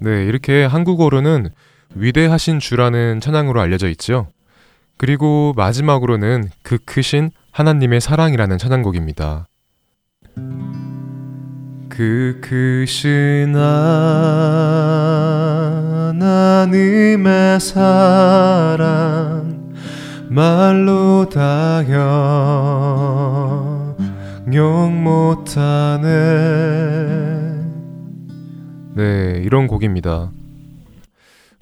네, 0.00 0.26
이렇게 0.26 0.64
한국어로는 0.64 1.50
위대하신 1.94 2.58
주라는 2.58 3.20
찬양으로 3.20 3.60
알려져 3.60 3.88
있죠. 3.88 4.28
그리고 4.98 5.54
마지막으로는 5.56 6.50
그 6.62 6.76
크신 6.84 7.30
하나님의 7.52 8.00
사랑이라는 8.00 8.58
찬양곡입니다. 8.58 9.46
그 11.88 12.40
크신 12.42 13.54
하나님의 16.16 17.60
사랑 17.60 18.88
말로 20.28 21.28
다 21.28 21.82
형용 24.46 25.02
못하네 25.04 26.08
네, 28.96 29.40
이런 29.44 29.68
곡입니다. 29.68 30.32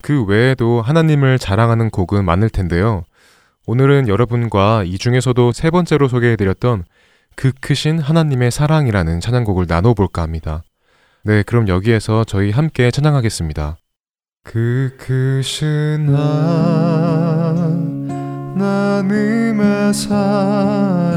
그 0.00 0.24
외에도 0.24 0.80
하나님을 0.80 1.38
자랑하는 1.38 1.90
곡은 1.90 2.24
많을 2.24 2.48
텐데요. 2.48 3.04
오늘은 3.68 4.06
여러분과 4.06 4.84
이 4.84 4.96
중에서도 4.96 5.50
세 5.50 5.70
번째로 5.70 6.06
소개해드렸던 6.06 6.84
그 7.34 7.50
크신 7.60 7.98
하나님의 7.98 8.52
사랑이라는 8.52 9.18
찬양곡을 9.18 9.66
나눠볼까 9.68 10.22
합니다. 10.22 10.62
네, 11.24 11.42
그럼 11.42 11.66
여기에서 11.66 12.22
저희 12.22 12.52
함께 12.52 12.92
찬양하겠습니다. 12.92 13.76
그 14.44 14.96
크신 14.96 16.14
하나님의 18.54 19.92
사랑 19.92 21.16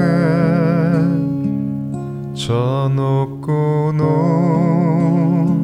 저 2.33 2.91
높고 2.91 3.93
높은 3.95 5.58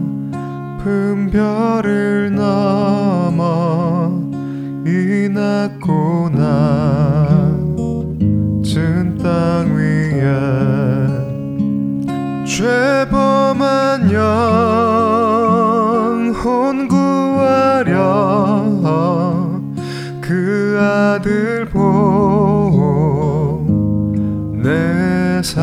별을 0.86 2.36
넘어 2.36 4.12
이 4.86 5.28
낮고 5.34 6.30
낮은 8.62 9.18
땅 9.18 9.76
위에 9.76 10.22
죄범한 12.46 14.12
영혼 16.22 16.88
구하려 16.88 17.96
그 20.22 20.78
아들 20.80 21.66
보내사 24.46 25.62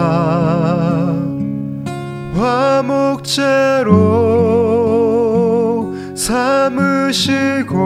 화목제로 2.34 4.41
삼으시고 6.32 7.76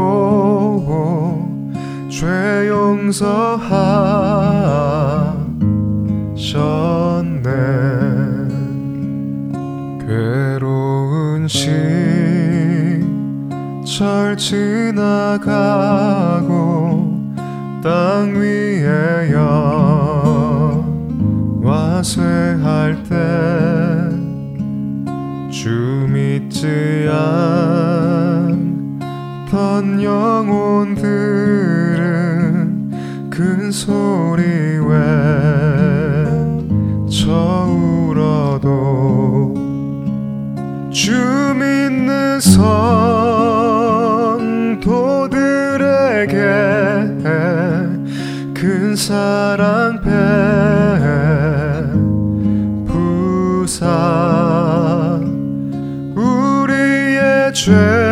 죄 2.08 2.68
용서하셨네. 2.68 3.26
괴로운 10.00 11.48
시절 11.48 11.96
지나가고 14.36 15.42
땅 17.82 18.36
위에 18.36 19.32
영화쇠할 21.64 23.02
때 23.08 23.56
주 25.56 26.06
믿지 26.08 27.08
않 27.10 27.95
던 29.86 30.02
영혼들은 30.02 31.06
큰 33.30 33.70
소리 33.70 34.42
저울어도 37.08 38.66
주 40.90 41.12
믿는 41.54 42.40
성도들에게 42.40 42.66
큰 48.54 48.96
사랑 48.96 50.00
베푸사 52.88 53.86
우리의 56.16 57.54
죄 57.54 58.05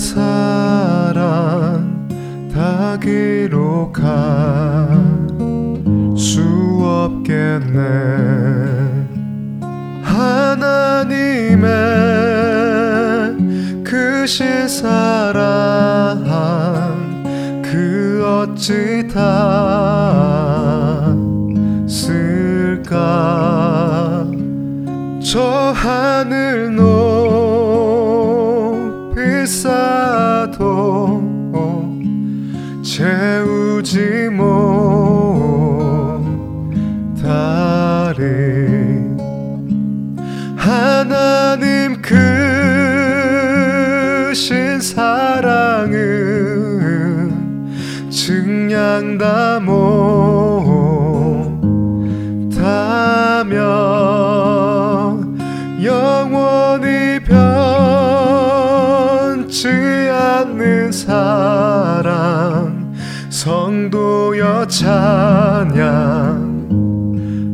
사랑 0.00 1.28
다 2.52 2.98
기록할 2.98 4.08
수 6.16 6.40
없겠네. 6.82 7.78
하나님의 10.02 11.60
크신 13.84 14.66
사랑 14.66 16.24
그 17.62 18.24
어찌 18.24 19.06
다 19.06 19.20
쓸까? 21.86 22.96
저 25.22 25.72
하늘 25.76 26.74
높 26.74 26.89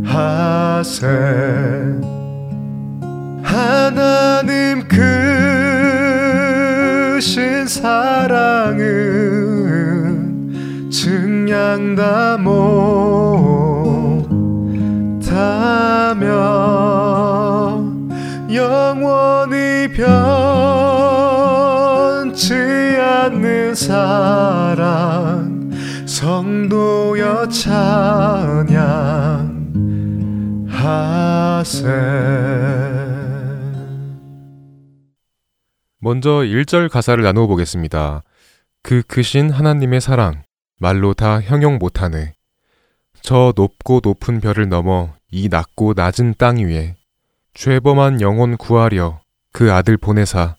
찬양하세. 0.07 1.07
하나님 3.43 4.83
크신 7.19 7.67
사랑은 7.67 8.81
증량 10.91 11.95
다 11.95 12.39
못하며 12.39 12.57
영원히 18.51 19.89
변치 19.93 20.07
않는 22.99 23.75
사랑 23.75 25.46
성도여 26.17 27.47
찬양 27.49 28.67
하세 30.67 31.83
먼저 35.99 36.31
1절 36.31 36.89
가사를 36.89 37.23
나누어 37.23 37.47
보겠습니다. 37.47 38.23
그 38.83 39.03
크신 39.03 39.51
하나님의 39.51 40.01
사랑, 40.01 40.43
말로 40.81 41.13
다 41.13 41.43
형용 41.43 41.77
못하네. 41.77 42.33
저 43.21 43.53
높고 43.55 44.01
높은 44.03 44.41
별을 44.41 44.71
넘어 44.71 45.13
이 45.31 45.51
낮고 45.51 45.93
낮은 45.95 46.37
땅 46.39 46.57
위에 46.57 46.95
죄범한 47.53 48.23
영혼 48.23 48.57
구하려 48.57 49.21
그 49.53 49.71
아들 49.71 49.99
보내사 49.99 50.57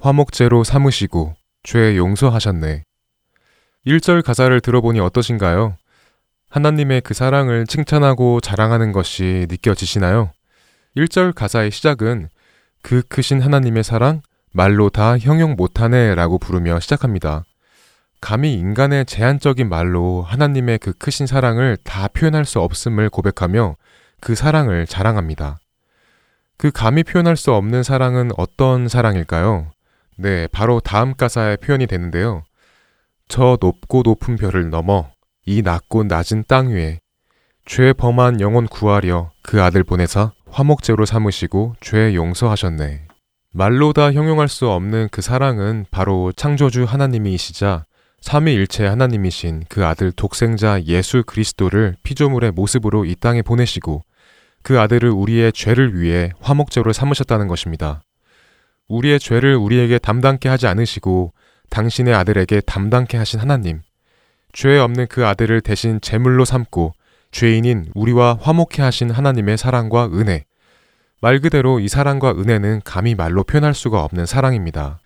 화목제로 0.00 0.64
삼으시고 0.64 1.34
죄 1.64 1.98
용서하셨네. 1.98 2.85
1절 3.86 4.24
가사를 4.24 4.60
들어보니 4.60 4.98
어떠신가요? 4.98 5.76
하나님의 6.50 7.02
그 7.02 7.14
사랑을 7.14 7.66
칭찬하고 7.66 8.40
자랑하는 8.40 8.90
것이 8.90 9.46
느껴지시나요? 9.48 10.32
1절 10.96 11.32
가사의 11.32 11.70
시작은 11.70 12.28
그 12.82 13.02
크신 13.02 13.40
하나님의 13.40 13.84
사랑, 13.84 14.22
말로 14.52 14.88
다 14.90 15.16
형용 15.18 15.54
못하네 15.54 16.16
라고 16.16 16.38
부르며 16.38 16.80
시작합니다. 16.80 17.44
감히 18.20 18.54
인간의 18.54 19.06
제한적인 19.06 19.68
말로 19.68 20.22
하나님의 20.22 20.78
그 20.78 20.92
크신 20.92 21.28
사랑을 21.28 21.76
다 21.84 22.08
표현할 22.08 22.44
수 22.44 22.60
없음을 22.60 23.08
고백하며 23.08 23.76
그 24.20 24.34
사랑을 24.34 24.86
자랑합니다. 24.86 25.58
그 26.56 26.72
감히 26.72 27.04
표현할 27.04 27.36
수 27.36 27.52
없는 27.52 27.84
사랑은 27.84 28.30
어떤 28.36 28.88
사랑일까요? 28.88 29.70
네, 30.16 30.48
바로 30.50 30.80
다음 30.80 31.14
가사에 31.14 31.56
표현이 31.56 31.86
되는데요. 31.86 32.42
저 33.28 33.58
높고 33.60 34.02
높은 34.04 34.36
별을 34.36 34.70
넘어 34.70 35.10
이 35.44 35.62
낮고 35.62 36.04
낮은 36.04 36.44
땅 36.48 36.68
위에 36.68 37.00
죄 37.64 37.92
범한 37.92 38.40
영혼 38.40 38.66
구하려 38.66 39.30
그 39.42 39.62
아들 39.62 39.82
보내사 39.82 40.32
화목제로 40.50 41.04
삼으시고 41.04 41.74
죄 41.80 42.14
용서하셨네. 42.14 43.06
말로 43.52 43.92
다 43.92 44.12
형용할 44.12 44.48
수 44.48 44.68
없는 44.68 45.08
그 45.10 45.22
사랑은 45.22 45.86
바로 45.90 46.32
창조주 46.32 46.84
하나님이시자 46.84 47.84
삼위일체 48.20 48.86
하나님이신 48.86 49.64
그 49.68 49.84
아들 49.84 50.12
독생자 50.12 50.82
예수 50.82 51.22
그리스도를 51.24 51.96
피조물의 52.02 52.52
모습으로 52.52 53.04
이 53.04 53.14
땅에 53.14 53.42
보내시고 53.42 54.02
그 54.62 54.80
아들을 54.80 55.10
우리의 55.10 55.52
죄를 55.52 55.98
위해 55.98 56.32
화목제로 56.40 56.92
삼으셨다는 56.92 57.48
것입니다. 57.48 58.02
우리의 58.88 59.18
죄를 59.18 59.56
우리에게 59.56 59.98
담당케 59.98 60.48
하지 60.48 60.66
않으시고 60.66 61.32
당신의 61.70 62.14
아들에게 62.14 62.60
담당케 62.62 63.16
하신 63.16 63.40
하나님, 63.40 63.80
죄 64.52 64.78
없는 64.78 65.06
그 65.08 65.26
아들을 65.26 65.60
대신 65.60 66.00
제물로 66.00 66.44
삼고 66.44 66.94
죄인인 67.30 67.86
우리와 67.94 68.38
화목케 68.40 68.82
하신 68.82 69.10
하나님의 69.10 69.58
사랑과 69.58 70.06
은혜, 70.06 70.44
말 71.20 71.40
그대로 71.40 71.80
이 71.80 71.88
사랑과 71.88 72.30
은혜는 72.32 72.82
감히 72.84 73.14
말로 73.14 73.42
표현할 73.42 73.74
수가 73.74 74.04
없는 74.04 74.26
사랑입니다. 74.26 75.00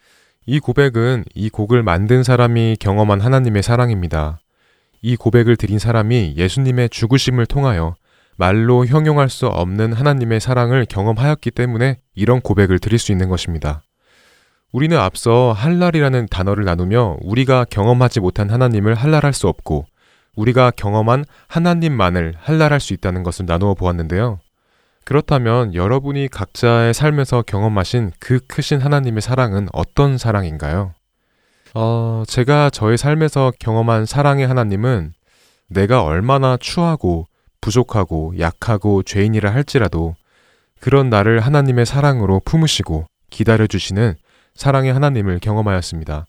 이 0.46 0.58
고백은 0.58 1.24
이 1.34 1.50
곡을 1.50 1.82
만든 1.82 2.22
사람이 2.22 2.76
경험한 2.80 3.20
하나님의 3.20 3.62
사랑입니다. 3.62 4.40
이 5.02 5.16
고백을 5.16 5.56
드린 5.56 5.78
사람이 5.78 6.34
예수님의 6.36 6.90
죽으심을 6.90 7.46
통하여 7.46 7.94
말로 8.36 8.86
형용할 8.86 9.28
수 9.28 9.46
없는 9.46 9.92
하나님의 9.92 10.40
사랑을 10.40 10.86
경험하였기 10.88 11.50
때문에 11.50 11.98
이런 12.14 12.40
고백을 12.40 12.78
드릴 12.78 12.98
수 12.98 13.12
있는 13.12 13.28
것입니다. 13.28 13.82
우리는 14.72 14.96
앞서 14.96 15.52
할랄이라는 15.52 16.28
단어를 16.30 16.64
나누며 16.64 17.18
우리가 17.22 17.64
경험하지 17.64 18.20
못한 18.20 18.50
하나님을 18.50 18.94
할랄할 18.94 19.32
수 19.32 19.48
없고 19.48 19.86
우리가 20.36 20.70
경험한 20.70 21.24
하나님만을 21.48 22.34
한랄할 22.38 22.78
수 22.78 22.92
있다는 22.92 23.24
것을 23.24 23.46
나누어 23.46 23.74
보았는데요. 23.74 24.38
그렇다면 25.04 25.74
여러분이 25.74 26.28
각자의 26.28 26.94
삶에서 26.94 27.42
경험하신 27.42 28.12
그 28.20 28.38
크신 28.46 28.80
하나님의 28.80 29.22
사랑은 29.22 29.68
어떤 29.72 30.18
사랑인가요? 30.18 30.94
어, 31.74 32.22
제가 32.28 32.70
저의 32.70 32.96
삶에서 32.96 33.52
경험한 33.58 34.06
사랑의 34.06 34.46
하나님은 34.46 35.14
내가 35.68 36.04
얼마나 36.04 36.56
추하고 36.56 37.26
부족하고 37.60 38.34
약하고 38.38 39.02
죄인이라 39.02 39.52
할지라도 39.52 40.14
그런 40.80 41.10
나를 41.10 41.40
하나님의 41.40 41.86
사랑으로 41.86 42.40
품으시고 42.44 43.06
기다려주시는 43.30 44.14
사랑의 44.54 44.92
하나님을 44.92 45.38
경험하였습니다. 45.40 46.26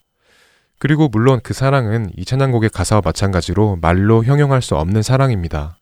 그리고 0.80 1.10
물론 1.10 1.40
그 1.44 1.54
사랑은 1.54 2.12
이 2.18 2.26
찬양곡의 2.26 2.72
가사와 2.72 3.02
마찬가지로 3.06 3.78
말로 3.82 4.24
형용할 4.24 4.62
수 4.62 4.76
없는 4.76 5.04
사랑입니다. 5.04 5.78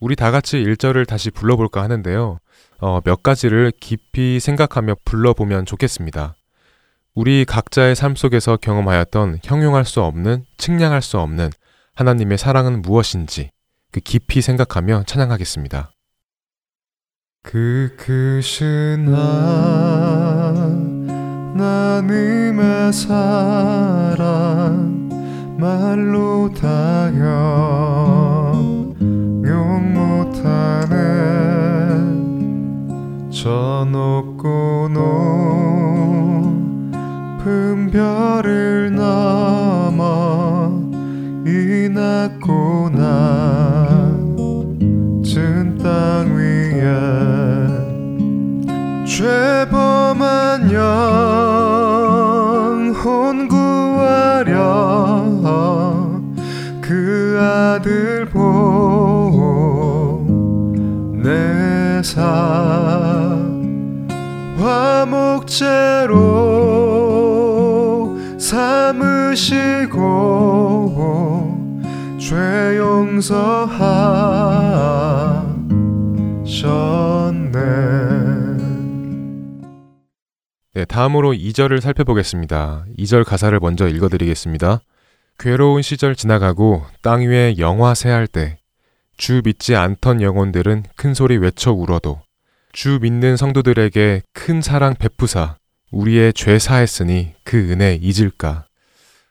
우리 0.00 0.16
다 0.16 0.30
같이 0.30 0.56
1절을 0.56 1.06
다시 1.06 1.30
불러볼까 1.30 1.82
하는데요. 1.82 2.38
어, 2.78 3.00
몇 3.04 3.22
가지를 3.22 3.72
깊이 3.78 4.40
생각하며 4.40 4.96
불러보면 5.04 5.66
좋겠습니다. 5.66 6.34
우리 7.14 7.44
각자의 7.44 7.94
삶 7.94 8.16
속에서 8.16 8.56
경험하였던 8.56 9.40
형용할 9.42 9.84
수 9.84 10.00
없는, 10.00 10.44
측량할 10.56 11.02
수 11.02 11.18
없는 11.18 11.50
하나님의 11.94 12.38
사랑은 12.38 12.80
무엇인지 12.80 13.50
그 13.92 14.00
깊이 14.00 14.40
생각하며 14.40 15.02
찬양하겠습니다. 15.06 15.90
그 17.42 17.94
크신 17.98 19.12
하나님 19.12 20.69
의 21.58 22.92
사랑 22.92 24.18
말로 25.58 26.52
다 26.52 26.68
형용 27.06 28.34
못하는 29.94 30.90
저 33.30 33.86
높고 33.90 34.88
높은 37.38 37.90
별을 37.90 38.92
넘어 38.94 40.72
이 41.46 41.88
낮고 41.88 42.90
낮은 45.22 45.78
땅 45.78 46.34
위에 46.36 47.39
죄범한 49.10 50.70
영혼 51.82 53.48
구하려 53.48 54.54
그 56.80 57.36
아들 57.40 58.24
보내사 61.10 62.20
화목제로 64.56 66.16
삼으시고 68.38 69.98
죄 72.20 72.78
용서하셨네 72.78 73.30
네, 80.74 80.84
다음으로 80.84 81.32
2절을 81.32 81.80
살펴보겠습니다. 81.80 82.86
2절 82.98 83.24
가사를 83.24 83.58
먼저 83.60 83.88
읽어드리겠습니다. 83.88 84.80
괴로운 85.38 85.82
시절 85.82 86.14
지나가고 86.14 86.84
땅 87.02 87.22
위에 87.22 87.56
영화 87.58 87.94
새할 87.94 88.26
때 88.26 88.60
주 89.20 89.42
믿지 89.44 89.76
않던 89.76 90.22
영혼들은 90.22 90.84
큰 90.96 91.12
소리 91.12 91.36
외쳐 91.36 91.72
울어도 91.72 92.22
주 92.72 92.98
믿는 93.02 93.36
성도들에게 93.36 94.22
큰 94.32 94.62
사랑 94.62 94.94
베푸사 94.94 95.58
우리의 95.90 96.32
죄 96.32 96.58
사했으니 96.58 97.34
그 97.44 97.70
은혜 97.70 97.98
잊을까. 98.00 98.64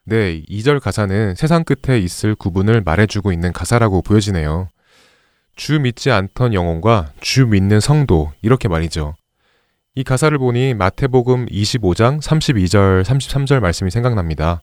네, 0.05 0.43
2절 0.43 0.79
가사는 0.79 1.33
세상 1.33 1.63
끝에 1.63 1.97
있을 1.97 2.35
구분을 2.35 2.81
말해주고 2.81 3.31
있는 3.31 3.51
가사라고 3.51 4.03
보여지네요. 4.03 4.67
주 5.55 5.79
믿지 5.79 6.11
않던 6.11 6.53
영혼과 6.53 7.11
주 7.19 7.47
믿는 7.47 7.79
성도 7.79 8.31
이렇게 8.43 8.67
말이죠. 8.67 9.15
이 9.99 10.03
가사를 10.05 10.37
보니 10.37 10.75
마태복음 10.75 11.47
25장 11.47 12.21
32절 12.21 13.03
33절 13.03 13.59
말씀이 13.59 13.91
생각납니다. 13.91 14.61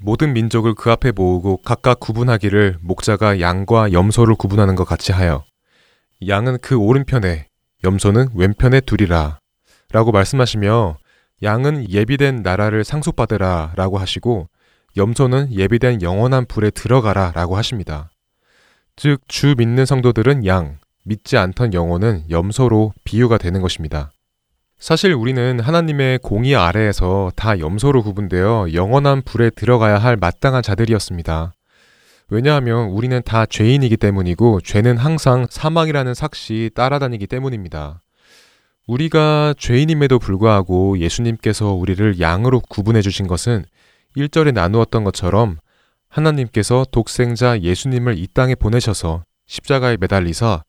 모든 0.00 0.32
민족을 0.32 0.74
그 0.74 0.90
앞에 0.90 1.12
모으고 1.12 1.58
각각 1.58 2.00
구분하기를 2.00 2.78
목자가 2.80 3.38
양과 3.38 3.92
염소를 3.92 4.34
구분하는 4.34 4.74
것 4.74 4.84
같이 4.84 5.12
하여 5.12 5.44
양은 6.26 6.56
그 6.62 6.76
오른편에 6.76 7.48
염소는 7.84 8.28
왼편에 8.34 8.80
두리라 8.80 9.40
라고 9.92 10.10
말씀하시며 10.10 10.96
양은 11.42 11.90
예비된 11.90 12.36
나라를 12.36 12.82
상속받으라 12.82 13.74
라고 13.76 13.98
하시고 13.98 14.48
염소는 14.96 15.52
예비된 15.52 16.00
영원한 16.00 16.46
불에 16.46 16.70
들어가라 16.70 17.32
라고 17.34 17.58
하십니다. 17.58 18.10
즉, 18.96 19.20
주 19.28 19.54
믿는 19.58 19.84
성도들은 19.84 20.46
양, 20.46 20.78
믿지 21.04 21.36
않던 21.36 21.74
영혼은 21.74 22.24
염소로 22.30 22.94
비유가 23.04 23.36
되는 23.36 23.60
것입니다. 23.60 24.12
사실 24.82 25.12
우리는 25.12 25.60
하나님의 25.60 26.18
공의 26.24 26.56
아래에서 26.56 27.30
다 27.36 27.60
염소로 27.60 28.02
구분되어 28.02 28.72
영원한 28.72 29.22
불에 29.22 29.50
들어가야 29.50 29.96
할 29.96 30.16
마땅한 30.16 30.64
자들이었습니다. 30.64 31.52
왜냐하면 32.30 32.88
우리는 32.88 33.22
다 33.24 33.46
죄인이기 33.46 33.96
때문이고 33.96 34.60
죄는 34.62 34.96
항상 34.96 35.46
사망이라는 35.48 36.14
삭시 36.14 36.72
따라다니기 36.74 37.28
때문입니다. 37.28 38.00
우리가 38.88 39.54
죄인임에도 39.56 40.18
불구하고 40.18 40.98
예수님께서 40.98 41.74
우리를 41.74 42.18
양으로 42.18 42.58
구분해 42.68 43.02
주신 43.02 43.28
것은 43.28 43.64
1절에 44.16 44.52
나누었던 44.52 45.04
것처럼 45.04 45.58
하나님께서 46.08 46.84
독생자 46.90 47.60
예수님을 47.60 48.18
이 48.18 48.26
땅에 48.34 48.56
보내셔서 48.56 49.22
십자가에 49.46 49.96
매달리사 50.00 50.64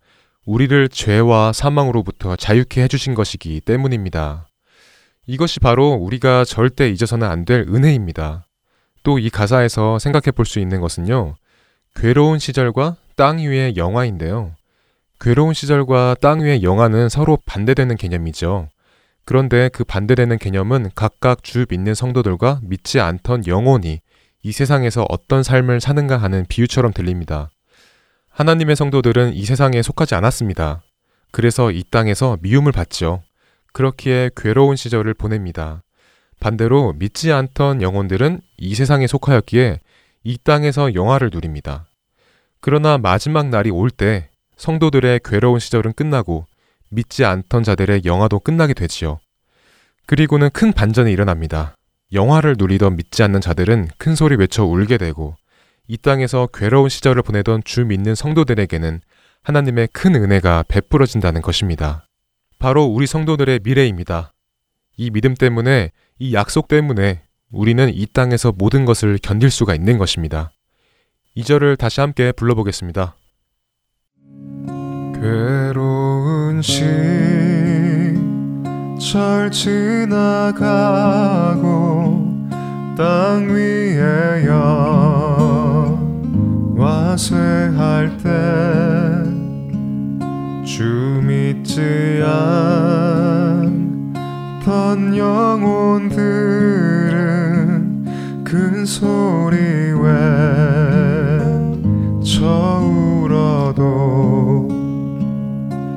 우리를 0.46 0.90
죄와 0.90 1.54
사망으로부터 1.54 2.36
자유케 2.36 2.82
해주신 2.84 3.14
것이기 3.14 3.62
때문입니다. 3.62 4.48
이것이 5.26 5.60
바로 5.60 5.92
우리가 5.94 6.44
절대 6.44 6.90
잊어서는 6.90 7.28
안 7.28 7.46
될 7.46 7.62
은혜입니다. 7.62 8.46
또 9.04 9.20
이 9.20 9.30
가사에서 9.30 10.00
생각해 10.00 10.32
볼 10.32 10.46
수 10.46 10.60
있는 10.60 10.82
것은요, 10.82 11.36
괴로운 11.96 12.40
시절과 12.40 12.96
땅 13.16 13.38
위의 13.38 13.76
영화인데요. 13.78 14.56
괴로운 15.20 15.54
시절과 15.54 16.18
땅 16.22 16.42
위의 16.42 16.64
영화는 16.64 17.08
서로 17.10 17.38
반대되는 17.46 17.96
개념이죠. 17.96 18.68
그런데 19.26 19.70
그 19.70 19.86
반대되는 19.86 20.38
개념은 20.38 20.92
각각 20.96 21.44
주 21.44 21.66
믿는 21.70 21.94
성도들과 21.96 22.60
믿지 22.64 23.00
않던 23.00 23.48
영혼이 23.48 24.02
이 24.46 24.52
세상에서 24.52 25.06
어떤 25.10 25.44
삶을 25.44 25.80
사는가 25.80 26.18
하는 26.18 26.46
비유처럼 26.50 26.92
들립니다. 26.92 27.50
하나님의 28.34 28.76
성도들은 28.76 29.36
이 29.36 29.46
세상에 29.46 29.84
속하지 29.84 30.16
않았습니다. 30.16 30.82
그래서 31.32 31.70
이 31.70 31.84
땅에서 31.84 32.38
미움을 32.42 32.72
받죠. 32.72 33.22
그렇기에 33.74 34.32
괴로운 34.36 34.76
시절을 34.76 35.14
보냅니다. 35.14 35.84
반대로 36.40 36.94
믿지 36.94 37.32
않던 37.32 37.84
영혼들은 37.84 38.42
이 38.58 38.74
세상에 38.74 39.06
속하였기에 39.06 39.80
이 40.24 40.38
땅에서 40.44 40.96
영화를 40.96 41.30
누립니다. 41.32 41.86
그러나 42.60 42.98
마지막 42.98 43.50
날이 43.50 43.70
올 43.70 43.92
때 43.92 44.30
성도들의 44.58 45.20
괴로운 45.24 45.60
시절은 45.60 45.94
끝나고 45.94 46.48
믿지 46.90 47.26
않던 47.26 47.62
자들의 47.62 48.02
영화도 48.04 48.40
끝나게 48.40 48.74
되지요. 48.74 49.20
그리고는 50.08 50.50
큰 50.50 50.74
반전이 50.74 51.12
일어납니다. 51.12 51.76
영화를 52.12 52.56
누리던 52.58 52.96
믿지 52.96 53.22
않는 53.22 53.42
자들은 53.42 53.90
큰 53.98 54.16
소리 54.16 54.36
외쳐 54.36 54.64
울게 54.66 54.98
되고 54.98 55.36
이 55.88 55.98
땅에서 55.98 56.48
괴로운 56.54 56.90
시절을 56.90 57.24
보내던 57.24 57.64
주 57.66 57.86
믿는 57.86 58.16
성도들에게는 58.16 59.02
하나님의 59.44 59.90
큰 59.92 60.16
은혜가 60.16 60.64
베풀어진다는 60.68 61.42
것입니다. 61.42 62.08
바로 62.58 62.86
우리 62.86 63.06
성도들의 63.06 63.60
미래입니다. 63.64 64.34
이 64.96 65.10
믿음 65.10 65.34
때문에, 65.34 65.92
이 66.20 66.34
약속 66.34 66.70
때문에 66.70 67.24
우리는 67.52 67.92
이 67.94 68.06
땅에서 68.06 68.54
모든 68.58 68.86
것을 68.86 69.20
견딜 69.22 69.52
수가 69.52 69.76
있는 69.76 69.98
것입니다. 69.98 70.54
이 71.36 71.44
절을 71.44 71.76
다시 71.76 72.00
함께 72.00 72.32
불러보겠습니다. 72.32 73.16
괴로운 75.16 76.62
시절 76.62 76.92
지나가고 79.52 80.64
땅 82.96 83.50
위에 83.50 84.46
영 84.46 85.43
화 86.84 87.16
쇠할 87.16 88.18
때 88.18 89.34
주 90.76 91.22
믿지 91.22 92.24
않던 94.64 95.16
영혼들은 95.16 96.14
큰 98.44 98.86
소리 98.86 99.94
저 102.24 102.80
울어도 102.82 104.68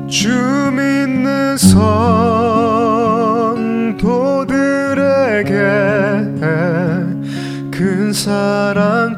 주 0.09 0.29
믿는 0.73 1.57
성도들에게 1.57 1.97
큰 7.71 8.13
사랑 8.13 9.16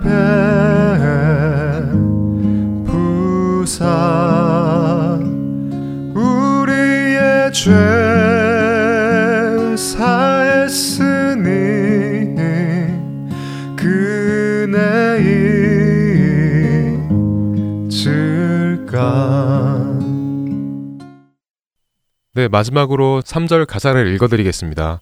네, 22.39 22.47
마지막으로 22.47 23.20
3절 23.22 23.66
가사를 23.66 24.14
읽어드리겠습니다. 24.14 25.01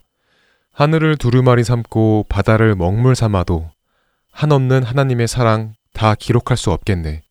하늘을 0.73 1.17
두루마리 1.17 1.63
삼고 1.63 2.25
바다를 2.29 2.73
먹물 2.73 3.15
삼아도 3.15 3.69
한없는 4.31 4.81
하나님의 4.81 5.27
사랑 5.27 5.75
다 5.93 6.15
기록할 6.15 6.57
수 6.57 6.71
없겠네. 6.71 7.21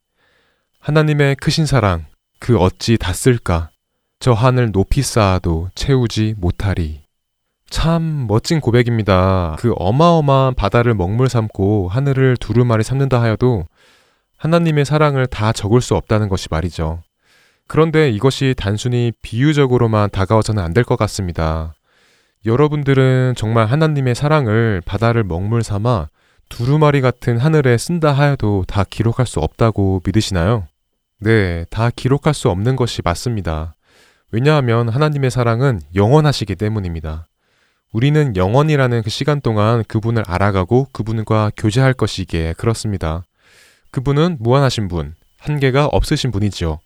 하나님의 0.78 1.34
크신 1.34 1.66
사랑 1.66 2.06
그 2.38 2.56
어찌 2.56 2.98
다 2.98 3.12
쓸까? 3.12 3.70
저 4.20 4.32
하늘 4.32 4.70
높이 4.70 5.02
쌓아도 5.02 5.70
채우지 5.74 6.36
못하리. 6.38 7.02
참 7.68 8.28
멋진 8.28 8.60
고백입니다. 8.60 9.56
그 9.58 9.74
어마어마한 9.74 10.54
바다를 10.54 10.94
먹물 10.94 11.28
삼고 11.28 11.88
하늘을 11.88 12.36
두루마리 12.36 12.84
삼는다 12.84 13.20
하여도 13.20 13.66
하나님의 14.36 14.84
사랑을 14.84 15.26
다 15.26 15.50
적을 15.50 15.80
수 15.80 15.96
없다는 15.96 16.28
것이 16.28 16.46
말이죠. 16.48 17.02
그런데 17.68 18.10
이것이 18.10 18.54
단순히 18.56 19.12
비유적으로만 19.22 20.10
다가와서는 20.10 20.62
안 20.62 20.72
될 20.72 20.84
것 20.84 20.96
같습니다. 20.96 21.74
여러분들은 22.44 23.34
정말 23.36 23.66
하나님의 23.66 24.14
사랑을 24.14 24.80
바다를 24.84 25.24
먹물 25.24 25.62
삼아 25.64 26.08
두루마리 26.48 27.00
같은 27.00 27.38
하늘에 27.38 27.76
쓴다 27.76 28.12
하여도 28.12 28.64
다 28.68 28.84
기록할 28.88 29.26
수 29.26 29.40
없다고 29.40 30.00
믿으시나요? 30.06 30.68
네, 31.18 31.64
다 31.70 31.90
기록할 31.90 32.34
수 32.34 32.48
없는 32.50 32.76
것이 32.76 33.02
맞습니다. 33.02 33.74
왜냐하면 34.30 34.88
하나님의 34.88 35.30
사랑은 35.30 35.80
영원하시기 35.94 36.54
때문입니다. 36.54 37.26
우리는 37.92 38.36
영원이라는 38.36 39.02
그 39.02 39.10
시간 39.10 39.40
동안 39.40 39.82
그분을 39.88 40.22
알아가고 40.26 40.88
그분과 40.92 41.52
교제할 41.56 41.94
것이기에 41.94 42.52
그렇습니다. 42.58 43.24
그분은 43.90 44.36
무한하신 44.38 44.88
분, 44.88 45.14
한계가 45.38 45.86
없으신 45.86 46.30
분이지요. 46.30 46.78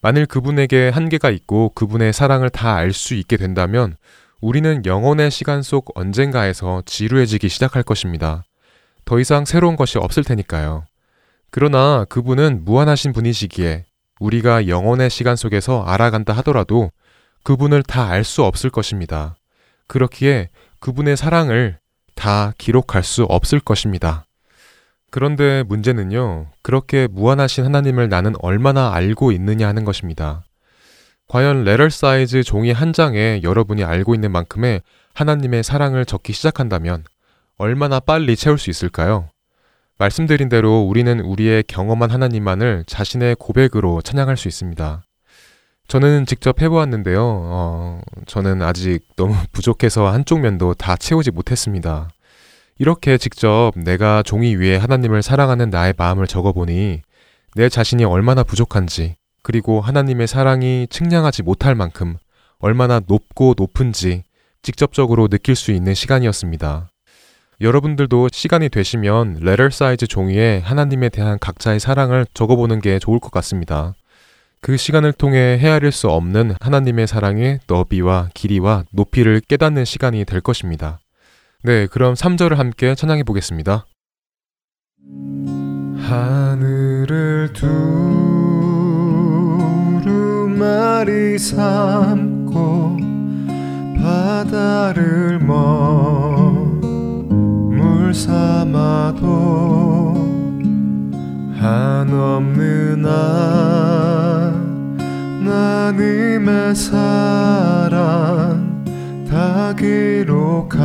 만일 0.00 0.26
그분에게 0.26 0.88
한계가 0.90 1.30
있고 1.30 1.70
그분의 1.74 2.12
사랑을 2.12 2.50
다 2.50 2.74
알 2.76 2.92
수 2.92 3.14
있게 3.14 3.36
된다면 3.36 3.96
우리는 4.40 4.84
영혼의 4.84 5.30
시간 5.30 5.62
속 5.62 5.90
언젠가에서 5.98 6.82
지루해지기 6.86 7.48
시작할 7.48 7.82
것입니다. 7.82 8.44
더 9.04 9.18
이상 9.18 9.44
새로운 9.44 9.76
것이 9.76 9.98
없을 9.98 10.24
테니까요. 10.24 10.84
그러나 11.50 12.04
그분은 12.08 12.64
무한하신 12.64 13.12
분이시기에 13.12 13.84
우리가 14.20 14.68
영혼의 14.68 15.10
시간 15.10 15.36
속에서 15.36 15.82
알아간다 15.84 16.32
하더라도 16.34 16.90
그분을 17.44 17.82
다 17.82 18.08
알 18.10 18.24
수 18.24 18.42
없을 18.44 18.70
것입니다. 18.70 19.36
그렇기에 19.86 20.48
그분의 20.80 21.16
사랑을 21.16 21.78
다 22.14 22.52
기록할 22.58 23.02
수 23.02 23.24
없을 23.24 23.60
것입니다. 23.60 24.26
그런데 25.16 25.64
문제는요, 25.66 26.48
그렇게 26.60 27.08
무한하신 27.10 27.64
하나님을 27.64 28.10
나는 28.10 28.34
얼마나 28.40 28.92
알고 28.92 29.32
있느냐 29.32 29.66
하는 29.66 29.86
것입니다. 29.86 30.44
과연 31.26 31.64
레럴 31.64 31.90
사이즈 31.90 32.42
종이 32.42 32.70
한 32.70 32.92
장에 32.92 33.40
여러분이 33.42 33.82
알고 33.82 34.14
있는 34.14 34.30
만큼의 34.30 34.82
하나님의 35.14 35.64
사랑을 35.64 36.04
적기 36.04 36.34
시작한다면 36.34 37.04
얼마나 37.56 37.98
빨리 37.98 38.36
채울 38.36 38.58
수 38.58 38.68
있을까요? 38.68 39.30
말씀드린 39.96 40.50
대로 40.50 40.82
우리는 40.82 41.18
우리의 41.20 41.64
경험한 41.66 42.10
하나님만을 42.10 42.84
자신의 42.86 43.36
고백으로 43.36 44.02
찬양할 44.02 44.36
수 44.36 44.48
있습니다. 44.48 45.02
저는 45.88 46.26
직접 46.26 46.60
해보았는데요. 46.60 47.22
어, 47.24 48.00
저는 48.26 48.60
아직 48.60 49.00
너무 49.16 49.34
부족해서 49.52 50.12
한쪽 50.12 50.40
면도 50.40 50.74
다 50.74 50.94
채우지 50.94 51.30
못했습니다. 51.30 52.10
이렇게 52.78 53.16
직접 53.16 53.72
내가 53.74 54.22
종이 54.22 54.54
위에 54.54 54.76
하나님을 54.76 55.22
사랑하는 55.22 55.70
나의 55.70 55.94
마음을 55.96 56.26
적어보니 56.26 57.00
내 57.54 57.68
자신이 57.70 58.04
얼마나 58.04 58.42
부족한지 58.42 59.16
그리고 59.42 59.80
하나님의 59.80 60.26
사랑이 60.26 60.86
측량하지 60.90 61.42
못할 61.42 61.74
만큼 61.74 62.16
얼마나 62.58 63.00
높고 63.06 63.54
높은지 63.56 64.24
직접적으로 64.60 65.28
느낄 65.28 65.56
수 65.56 65.72
있는 65.72 65.94
시간이었습니다. 65.94 66.90
여러분들도 67.62 68.28
시간이 68.32 68.68
되시면 68.68 69.38
레터 69.40 69.70
사이즈 69.70 70.06
종이에 70.06 70.58
하나님에 70.62 71.08
대한 71.08 71.38
각자의 71.38 71.80
사랑을 71.80 72.26
적어보는 72.34 72.80
게 72.80 72.98
좋을 72.98 73.20
것 73.20 73.30
같습니다. 73.30 73.94
그 74.60 74.76
시간을 74.76 75.12
통해 75.12 75.58
헤아릴 75.58 75.92
수 75.92 76.08
없는 76.08 76.56
하나님의 76.60 77.06
사랑의 77.06 77.60
너비와 77.66 78.30
길이와 78.34 78.84
높이를 78.90 79.40
깨닫는 79.40 79.86
시간이 79.86 80.26
될 80.26 80.42
것입니다. 80.42 80.98
네, 81.66 81.86
그럼 81.88 82.14
3절을 82.14 82.54
함께 82.54 82.94
찬양해 82.94 83.24
보겠습니다. 83.24 83.88
하늘을 85.98 87.52
두루마리 90.04 91.36
삼고 91.40 92.98
바다를 94.00 95.40
먹물 95.40 96.84
삼아도 98.14 99.26
한없는 101.58 103.04
하나님의 105.44 106.76
사랑 106.76 108.65
다 109.28 109.74
기록할 109.74 110.80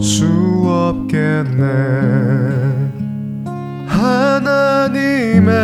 수 0.00 0.26
없겠네. 0.66 1.64
하나님의 3.86 5.54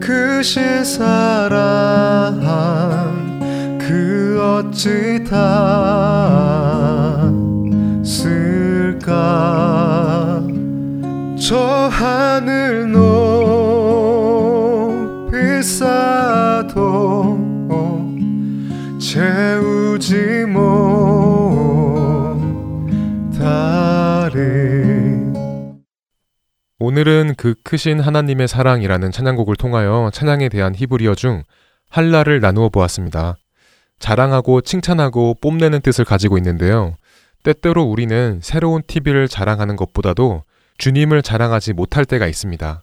크신 0.00 0.84
사랑 0.84 2.36
그 3.78 4.38
어찌 4.40 5.22
다 5.24 5.36
쓸까? 8.02 9.06
저 11.38 11.56
하늘 11.90 12.90
높 12.90 13.05
오늘은 26.96 27.34
그 27.36 27.54
크신 27.62 28.00
하나님의 28.00 28.48
사랑이라는 28.48 29.12
찬양곡을 29.12 29.56
통하여 29.56 30.10
찬양에 30.14 30.48
대한 30.48 30.74
히브리어 30.74 31.14
중 31.14 31.42
한라를 31.90 32.40
나누어 32.40 32.70
보았습니다. 32.70 33.36
자랑하고 33.98 34.62
칭찬하고 34.62 35.36
뽐내는 35.42 35.82
뜻을 35.82 36.06
가지고 36.06 36.38
있는데요. 36.38 36.96
때때로 37.42 37.82
우리는 37.82 38.40
새로운 38.42 38.80
TV를 38.86 39.28
자랑하는 39.28 39.76
것보다도 39.76 40.44
주님을 40.78 41.20
자랑하지 41.20 41.74
못할 41.74 42.06
때가 42.06 42.26
있습니다. 42.28 42.80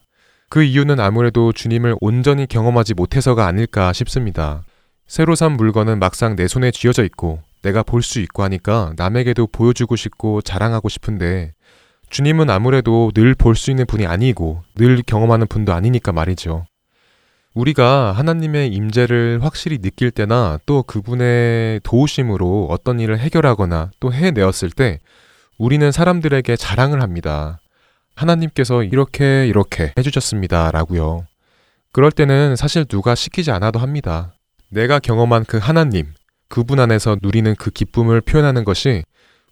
그 0.48 0.62
이유는 0.62 1.00
아무래도 1.00 1.52
주님을 1.52 1.96
온전히 2.00 2.46
경험하지 2.46 2.94
못해서가 2.94 3.48
아닐까 3.48 3.94
싶습니다. 3.94 4.64
새로 5.08 5.34
산 5.34 5.54
물건은 5.54 5.98
막상 5.98 6.36
내 6.36 6.48
손에 6.48 6.70
쥐어져 6.70 7.04
있고 7.06 7.42
내가 7.64 7.82
볼 7.82 8.04
수 8.04 8.20
있고 8.20 8.44
하니까 8.44 8.94
남에게도 8.96 9.48
보여주고 9.48 9.96
싶고 9.96 10.44
자랑하고 10.44 10.88
싶은데 10.88 11.54
주님은 12.14 12.52
아무래도 12.52 13.12
늘 13.16 13.34
볼 13.34 13.56
수 13.56 13.72
있는 13.72 13.88
분이 13.88 14.06
아니고 14.06 14.62
늘 14.76 15.02
경험하는 15.02 15.48
분도 15.48 15.74
아니니까 15.74 16.12
말이죠. 16.12 16.64
우리가 17.56 18.12
하나님의 18.12 18.70
임재를 18.72 19.44
확실히 19.44 19.80
느낄 19.80 20.12
때나 20.12 20.60
또 20.68 20.84
그분의 20.84 21.80
도우심으로 21.84 22.68
어떤 22.70 23.00
일을 23.00 23.18
해결하거나 23.18 23.90
또 24.00 24.14
해내었을 24.14 24.70
때 24.70 25.00
우리는 25.58 25.92
사람들에게 25.92 26.56
자랑을 26.56 27.02
합니다. 27.02 27.60
하나님께서 28.16 28.84
이렇게 28.84 29.48
이렇게 29.48 29.92
해주셨습니다. 29.98 30.70
라고요. 30.70 31.26
그럴 31.94 32.12
때는 32.12 32.56
사실 32.56 32.86
누가 32.86 33.16
시키지 33.16 33.50
않아도 33.50 33.80
합니다. 33.80 34.34
내가 34.70 35.00
경험한 35.00 35.46
그 35.46 35.58
하나님, 35.58 36.14
그분 36.48 36.80
안에서 36.80 37.18
누리는 37.24 37.56
그 37.56 37.72
기쁨을 37.72 38.22
표현하는 38.22 38.66
것이 38.66 39.04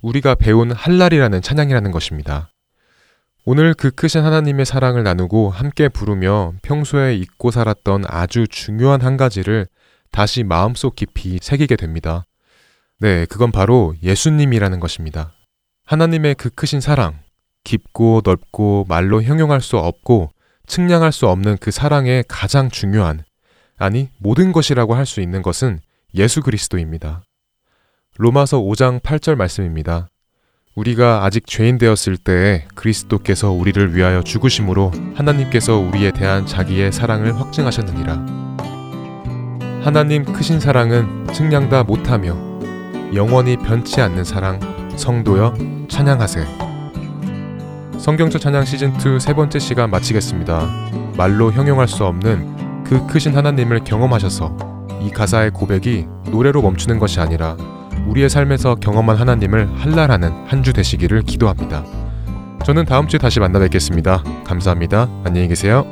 우리가 0.01 0.35
배운 0.35 0.71
할랄이라는 0.71 1.41
찬양이라는 1.41 1.91
것입니다. 1.91 2.51
오늘 3.45 3.73
그 3.73 3.91
크신 3.91 4.21
하나님의 4.21 4.65
사랑을 4.65 5.03
나누고 5.03 5.49
함께 5.49 5.89
부르며 5.89 6.53
평소에 6.61 7.15
잊고 7.15 7.49
살았던 7.49 8.03
아주 8.07 8.47
중요한 8.47 9.01
한 9.01 9.17
가지를 9.17 9.67
다시 10.11 10.43
마음속 10.43 10.95
깊이 10.95 11.39
새기게 11.41 11.75
됩니다. 11.75 12.25
네, 12.99 13.25
그건 13.25 13.51
바로 13.51 13.95
예수님이라는 14.03 14.79
것입니다. 14.79 15.31
하나님의 15.85 16.35
그 16.35 16.49
크신 16.49 16.81
사랑, 16.81 17.19
깊고 17.63 18.21
넓고 18.23 18.85
말로 18.87 19.23
형용할 19.23 19.61
수 19.61 19.77
없고 19.77 20.31
측량할 20.67 21.11
수 21.11 21.27
없는 21.27 21.57
그 21.59 21.71
사랑의 21.71 22.23
가장 22.27 22.69
중요한, 22.69 23.23
아니, 23.77 24.09
모든 24.19 24.51
것이라고 24.51 24.93
할 24.93 25.05
수 25.07 25.21
있는 25.21 25.41
것은 25.41 25.79
예수 26.13 26.41
그리스도입니다. 26.41 27.23
로마서 28.17 28.59
5장 28.59 29.01
8절 29.01 29.35
말씀입니다. 29.35 30.09
우리가 30.75 31.23
아직 31.23 31.47
죄인 31.47 31.77
되었을 31.77 32.17
때에 32.17 32.65
그리스도께서 32.75 33.51
우리를 33.51 33.95
위하여 33.95 34.21
죽으심으로 34.21 34.91
하나님께서 35.15 35.77
우리에 35.77 36.11
대한 36.11 36.45
자기의 36.45 36.91
사랑을 36.91 37.39
확증하셨느니라. 37.39 38.25
하나님 39.81 40.25
크신 40.25 40.59
사랑은 40.59 41.25
측량다 41.33 41.83
못하며 41.83 42.37
영원히 43.15 43.55
변치 43.55 44.01
않는 44.01 44.25
사랑 44.25 44.59
성도여 44.97 45.53
찬양하세. 45.87 46.45
성경적 47.97 48.41
찬양 48.41 48.65
시즌 48.65 48.93
2 48.95 49.21
세 49.21 49.33
번째 49.33 49.57
시간 49.57 49.89
마치겠습니다. 49.89 50.69
말로 51.15 51.51
형용할 51.53 51.87
수 51.87 52.05
없는 52.05 52.83
그 52.83 53.07
크신 53.07 53.35
하나님을 53.35 53.85
경험하셔서 53.85 54.57
이 55.01 55.09
가사의 55.11 55.51
고백이 55.51 56.07
노래로 56.29 56.61
멈추는 56.61 56.99
것이 56.99 57.21
아니라 57.21 57.55
우리의 58.07 58.29
삶에서 58.29 58.75
경험한 58.75 59.17
하나님을 59.17 59.69
한랄하는 59.77 60.31
한 60.47 60.61
주 60.63 60.73
되시기를 60.73 61.23
기도합니다. 61.23 61.83
저는 62.65 62.85
다음 62.85 63.07
주에 63.07 63.17
다시 63.17 63.39
만나 63.39 63.57
뵙겠습니다. 63.59 64.23
감사합니다. 64.45 65.09
안녕히 65.23 65.47
계세요. 65.47 65.85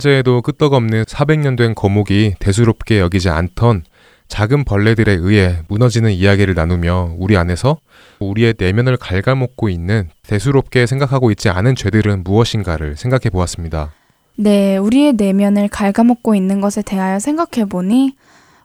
자연재해도 0.00 0.42
끄떡없는 0.42 1.04
400년 1.04 1.56
된 1.56 1.74
거목이 1.74 2.34
대수롭게 2.40 2.98
여기지 2.98 3.28
않던 3.28 3.84
작은 4.28 4.64
벌레들에 4.64 5.12
의해 5.12 5.58
무너지는 5.68 6.10
이야기를 6.10 6.54
나누며 6.54 7.14
우리 7.18 7.36
안에서 7.36 7.78
우리의 8.18 8.54
내면을 8.58 8.96
갉아먹고 8.96 9.68
있는 9.68 10.08
대수롭게 10.22 10.86
생각하고 10.86 11.30
있지 11.30 11.48
않은 11.48 11.76
죄들은 11.76 12.24
무엇인가를 12.24 12.96
생각해 12.96 13.30
보았습니다. 13.30 13.92
네, 14.36 14.76
우리의 14.76 15.14
내면을 15.14 15.68
갉아먹고 15.68 16.34
있는 16.34 16.60
것에 16.60 16.82
대하여 16.82 17.18
생각해 17.18 17.68
보니 17.68 18.14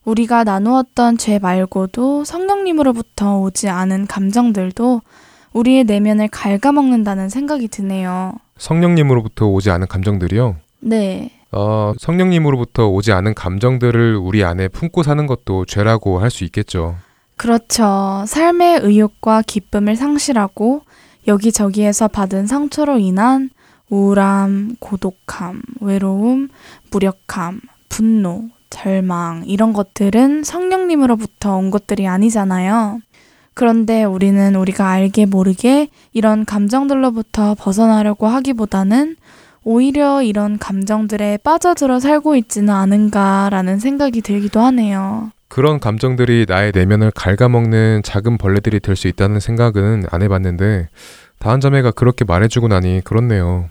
우리가 0.06 0.44
나누었던 0.44 1.18
죄 1.18 1.40
말고도 1.40 2.24
성령님으로부터 2.24 3.40
오지 3.40 3.70
않은 3.70 4.08
감정들도 4.08 5.02
우리의 5.54 5.84
내면을 5.86 6.28
갉아먹는다는 6.30 7.30
생각이 7.30 7.68
드네요. 7.68 8.34
성령님으로부터 8.58 9.48
오지 9.48 9.72
않은 9.72 9.88
감정들이요. 9.88 10.58
네. 10.86 11.32
어, 11.52 11.94
성령님으로부터 11.98 12.88
오지 12.88 13.12
않은 13.12 13.34
감정들을 13.34 14.16
우리 14.18 14.44
안에 14.44 14.68
품고 14.68 15.02
사는 15.04 15.26
것도 15.26 15.66
죄라고 15.66 16.20
할 16.20 16.30
수 16.30 16.44
있겠죠. 16.44 16.96
그렇죠. 17.38 18.24
삶의 18.28 18.82
의욕과 18.84 19.42
기쁨을 19.42 19.96
상실하고 19.96 20.82
여기저기에서 21.28 22.08
받은 22.08 22.46
상처로 22.48 23.00
인한 23.00 23.50
우울함, 23.90 24.76
고독함, 24.80 25.62
외로움, 25.82 26.50
무력함, 26.92 27.62
분노, 27.90 28.44
절망, 28.70 29.44
이런 29.48 29.74
것들은 29.74 30.44
성령님으로부터 30.44 31.56
온 31.58 31.72
것들이 31.72 32.08
아니잖아요. 32.08 33.00
그런데 33.54 34.04
우리는 34.04 34.56
우리가 34.56 34.90
알게 34.90 35.26
모르게 35.26 35.90
이런 36.14 36.46
감정들로부터 36.46 37.56
벗어나려고 37.56 38.28
하기보다는 38.28 39.16
오히려 39.66 40.22
이런 40.22 40.60
감정들에 40.60 41.40
빠져들어 41.44 42.00
살고 42.00 42.36
있지는 42.36 42.70
않은가라는 42.74 43.80
생각이 43.80 44.22
들기도 44.22 44.60
하네요. 44.62 45.32
그런 45.48 45.80
감정들이 45.80 46.46
나의 46.48 46.72
내면을 46.74 47.12
갉아먹는 47.12 48.04
작은 48.04 48.38
벌레들이 48.38 48.80
될 48.80 48.96
수 48.96 49.08
있다는 49.08 49.40
생각은 49.40 50.04
안 50.12 50.22
해봤는데 50.22 50.88
다한 51.40 51.60
자매가 51.62 51.92
그렇게 51.92 52.26
말해주고 52.26 52.68
나니 52.68 53.02
그렇네요. 53.04 53.68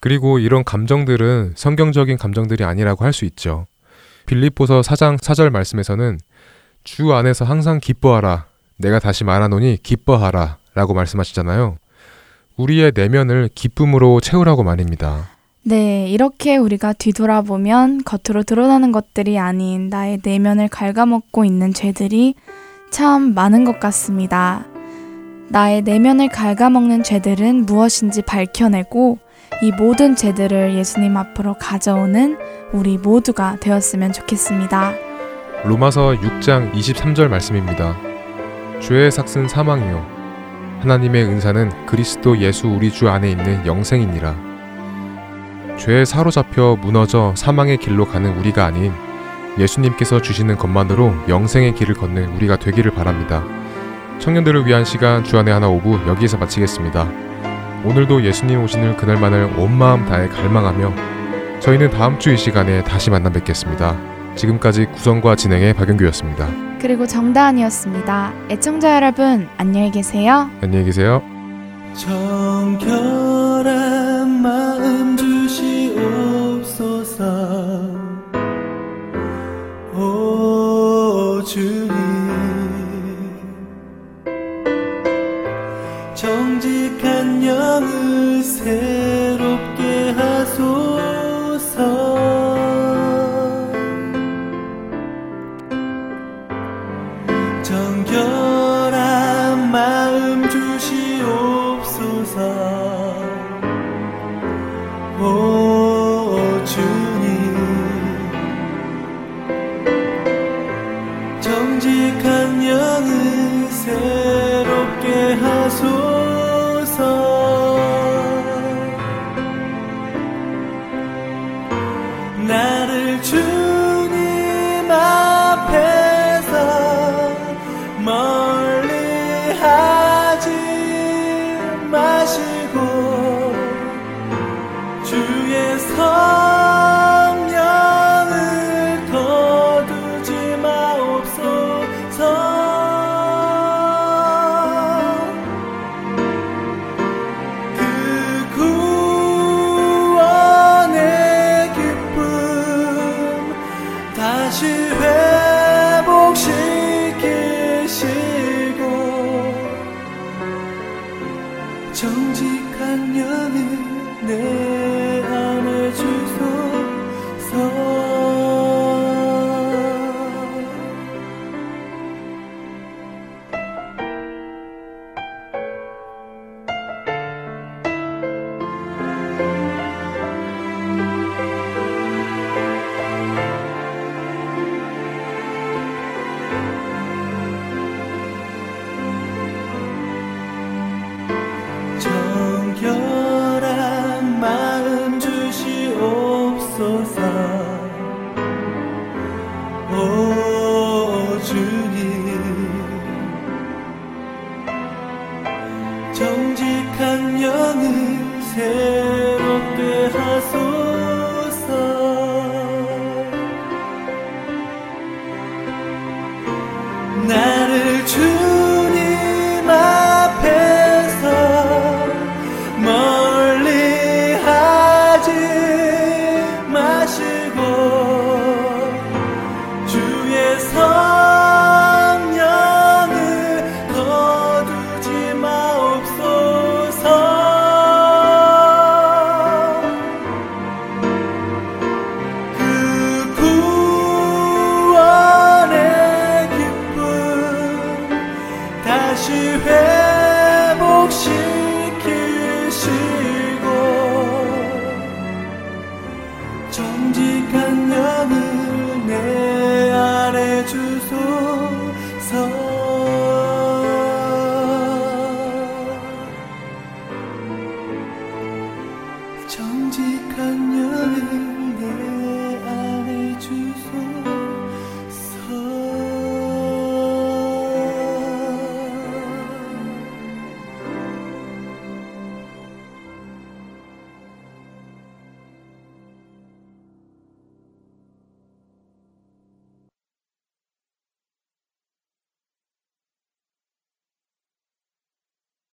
그리고 0.00 0.38
이런 0.38 0.62
감정들은 0.62 1.54
성경적인 1.56 2.16
감정들이 2.16 2.62
아니라고 2.64 3.04
할 3.04 3.12
수 3.12 3.24
있죠. 3.24 3.66
빌립보서 4.26 4.82
4장 4.82 5.18
4절 5.18 5.50
말씀에서는 5.50 6.18
주 6.84 7.12
안에서 7.12 7.44
항상 7.44 7.80
기뻐하라. 7.80 8.44
내가 8.78 9.00
다시 9.00 9.24
말하노니 9.24 9.78
기뻐하라. 9.82 10.58
라고 10.74 10.94
말씀하시잖아요. 10.94 11.76
우리의 12.58 12.92
내면을 12.94 13.48
기쁨으로 13.54 14.20
채우라고 14.20 14.64
말입니다. 14.64 15.28
네, 15.62 16.08
이렇게 16.08 16.56
우리가 16.56 16.92
뒤돌아보면 16.92 18.02
겉으로 18.04 18.42
드러나는 18.42 18.92
것들이 18.92 19.38
아닌 19.38 19.88
나의 19.88 20.20
내면을 20.22 20.68
갉아먹고 20.68 21.44
있는 21.44 21.72
죄들이 21.72 22.34
참 22.90 23.34
많은 23.34 23.64
것 23.64 23.78
같습니다. 23.80 24.66
나의 25.48 25.82
내면을 25.82 26.28
갉아먹는 26.28 27.02
죄들은 27.02 27.66
무엇인지 27.66 28.22
밝혀내고 28.22 29.18
이 29.62 29.72
모든 29.72 30.14
죄들을 30.14 30.74
예수님 30.74 31.16
앞으로 31.16 31.54
가져오는 31.54 32.36
우리 32.72 32.98
모두가 32.98 33.56
되었으면 33.60 34.12
좋겠습니다. 34.12 34.94
로마서 35.64 36.12
6장 36.12 36.72
23절 36.72 37.28
말씀입니다. 37.28 37.96
죄의 38.80 39.10
삭은 39.10 39.48
사망이요 39.48 40.17
하나님의 40.80 41.24
은사는 41.24 41.86
그리스도 41.86 42.38
예수 42.38 42.68
우리 42.68 42.90
주 42.90 43.08
안에 43.08 43.30
있는 43.30 43.66
영생이니라. 43.66 44.34
죄에 45.76 46.04
사로잡혀 46.04 46.76
무너져 46.80 47.34
사망의 47.36 47.78
길로 47.78 48.04
가는 48.04 48.36
우리가 48.38 48.64
아닌 48.64 48.92
예수님께서 49.58 50.20
주시는 50.22 50.56
것만으로 50.56 51.14
영생의 51.28 51.74
길을 51.74 51.94
걷는 51.94 52.36
우리가 52.36 52.56
되기를 52.56 52.92
바랍니다. 52.92 53.44
청년들을 54.20 54.66
위한 54.66 54.84
시간 54.84 55.24
주안의 55.24 55.52
하나 55.52 55.68
오부 55.68 56.00
여기에서 56.08 56.36
마치겠습니다. 56.36 57.08
오늘도 57.84 58.24
예수님 58.24 58.62
오시는 58.62 58.96
그날만을 58.96 59.54
온 59.56 59.72
마음 59.76 60.04
다해 60.06 60.28
갈망하며 60.28 61.60
저희는 61.60 61.90
다음 61.90 62.18
주 62.18 62.30
이 62.32 62.36
시간에 62.36 62.82
다시 62.84 63.10
만나 63.10 63.30
뵙겠습니다. 63.30 64.17
지금까지 64.38 64.86
구성과 64.86 65.36
진행의 65.36 65.74
박영규였습니다. 65.74 66.48
그리고 66.80 67.06
정다은이었습니다. 67.06 68.32
애청자 68.50 68.94
여러분, 68.94 69.46
안녕히 69.58 69.90
계세요. 69.90 70.48
안녕히 70.62 70.86
계세요. 70.86 71.20
정결한 71.94 73.66
마음 74.40 75.14
주시옵소서 75.16 77.24
오 79.94 81.42
주님 81.44 82.07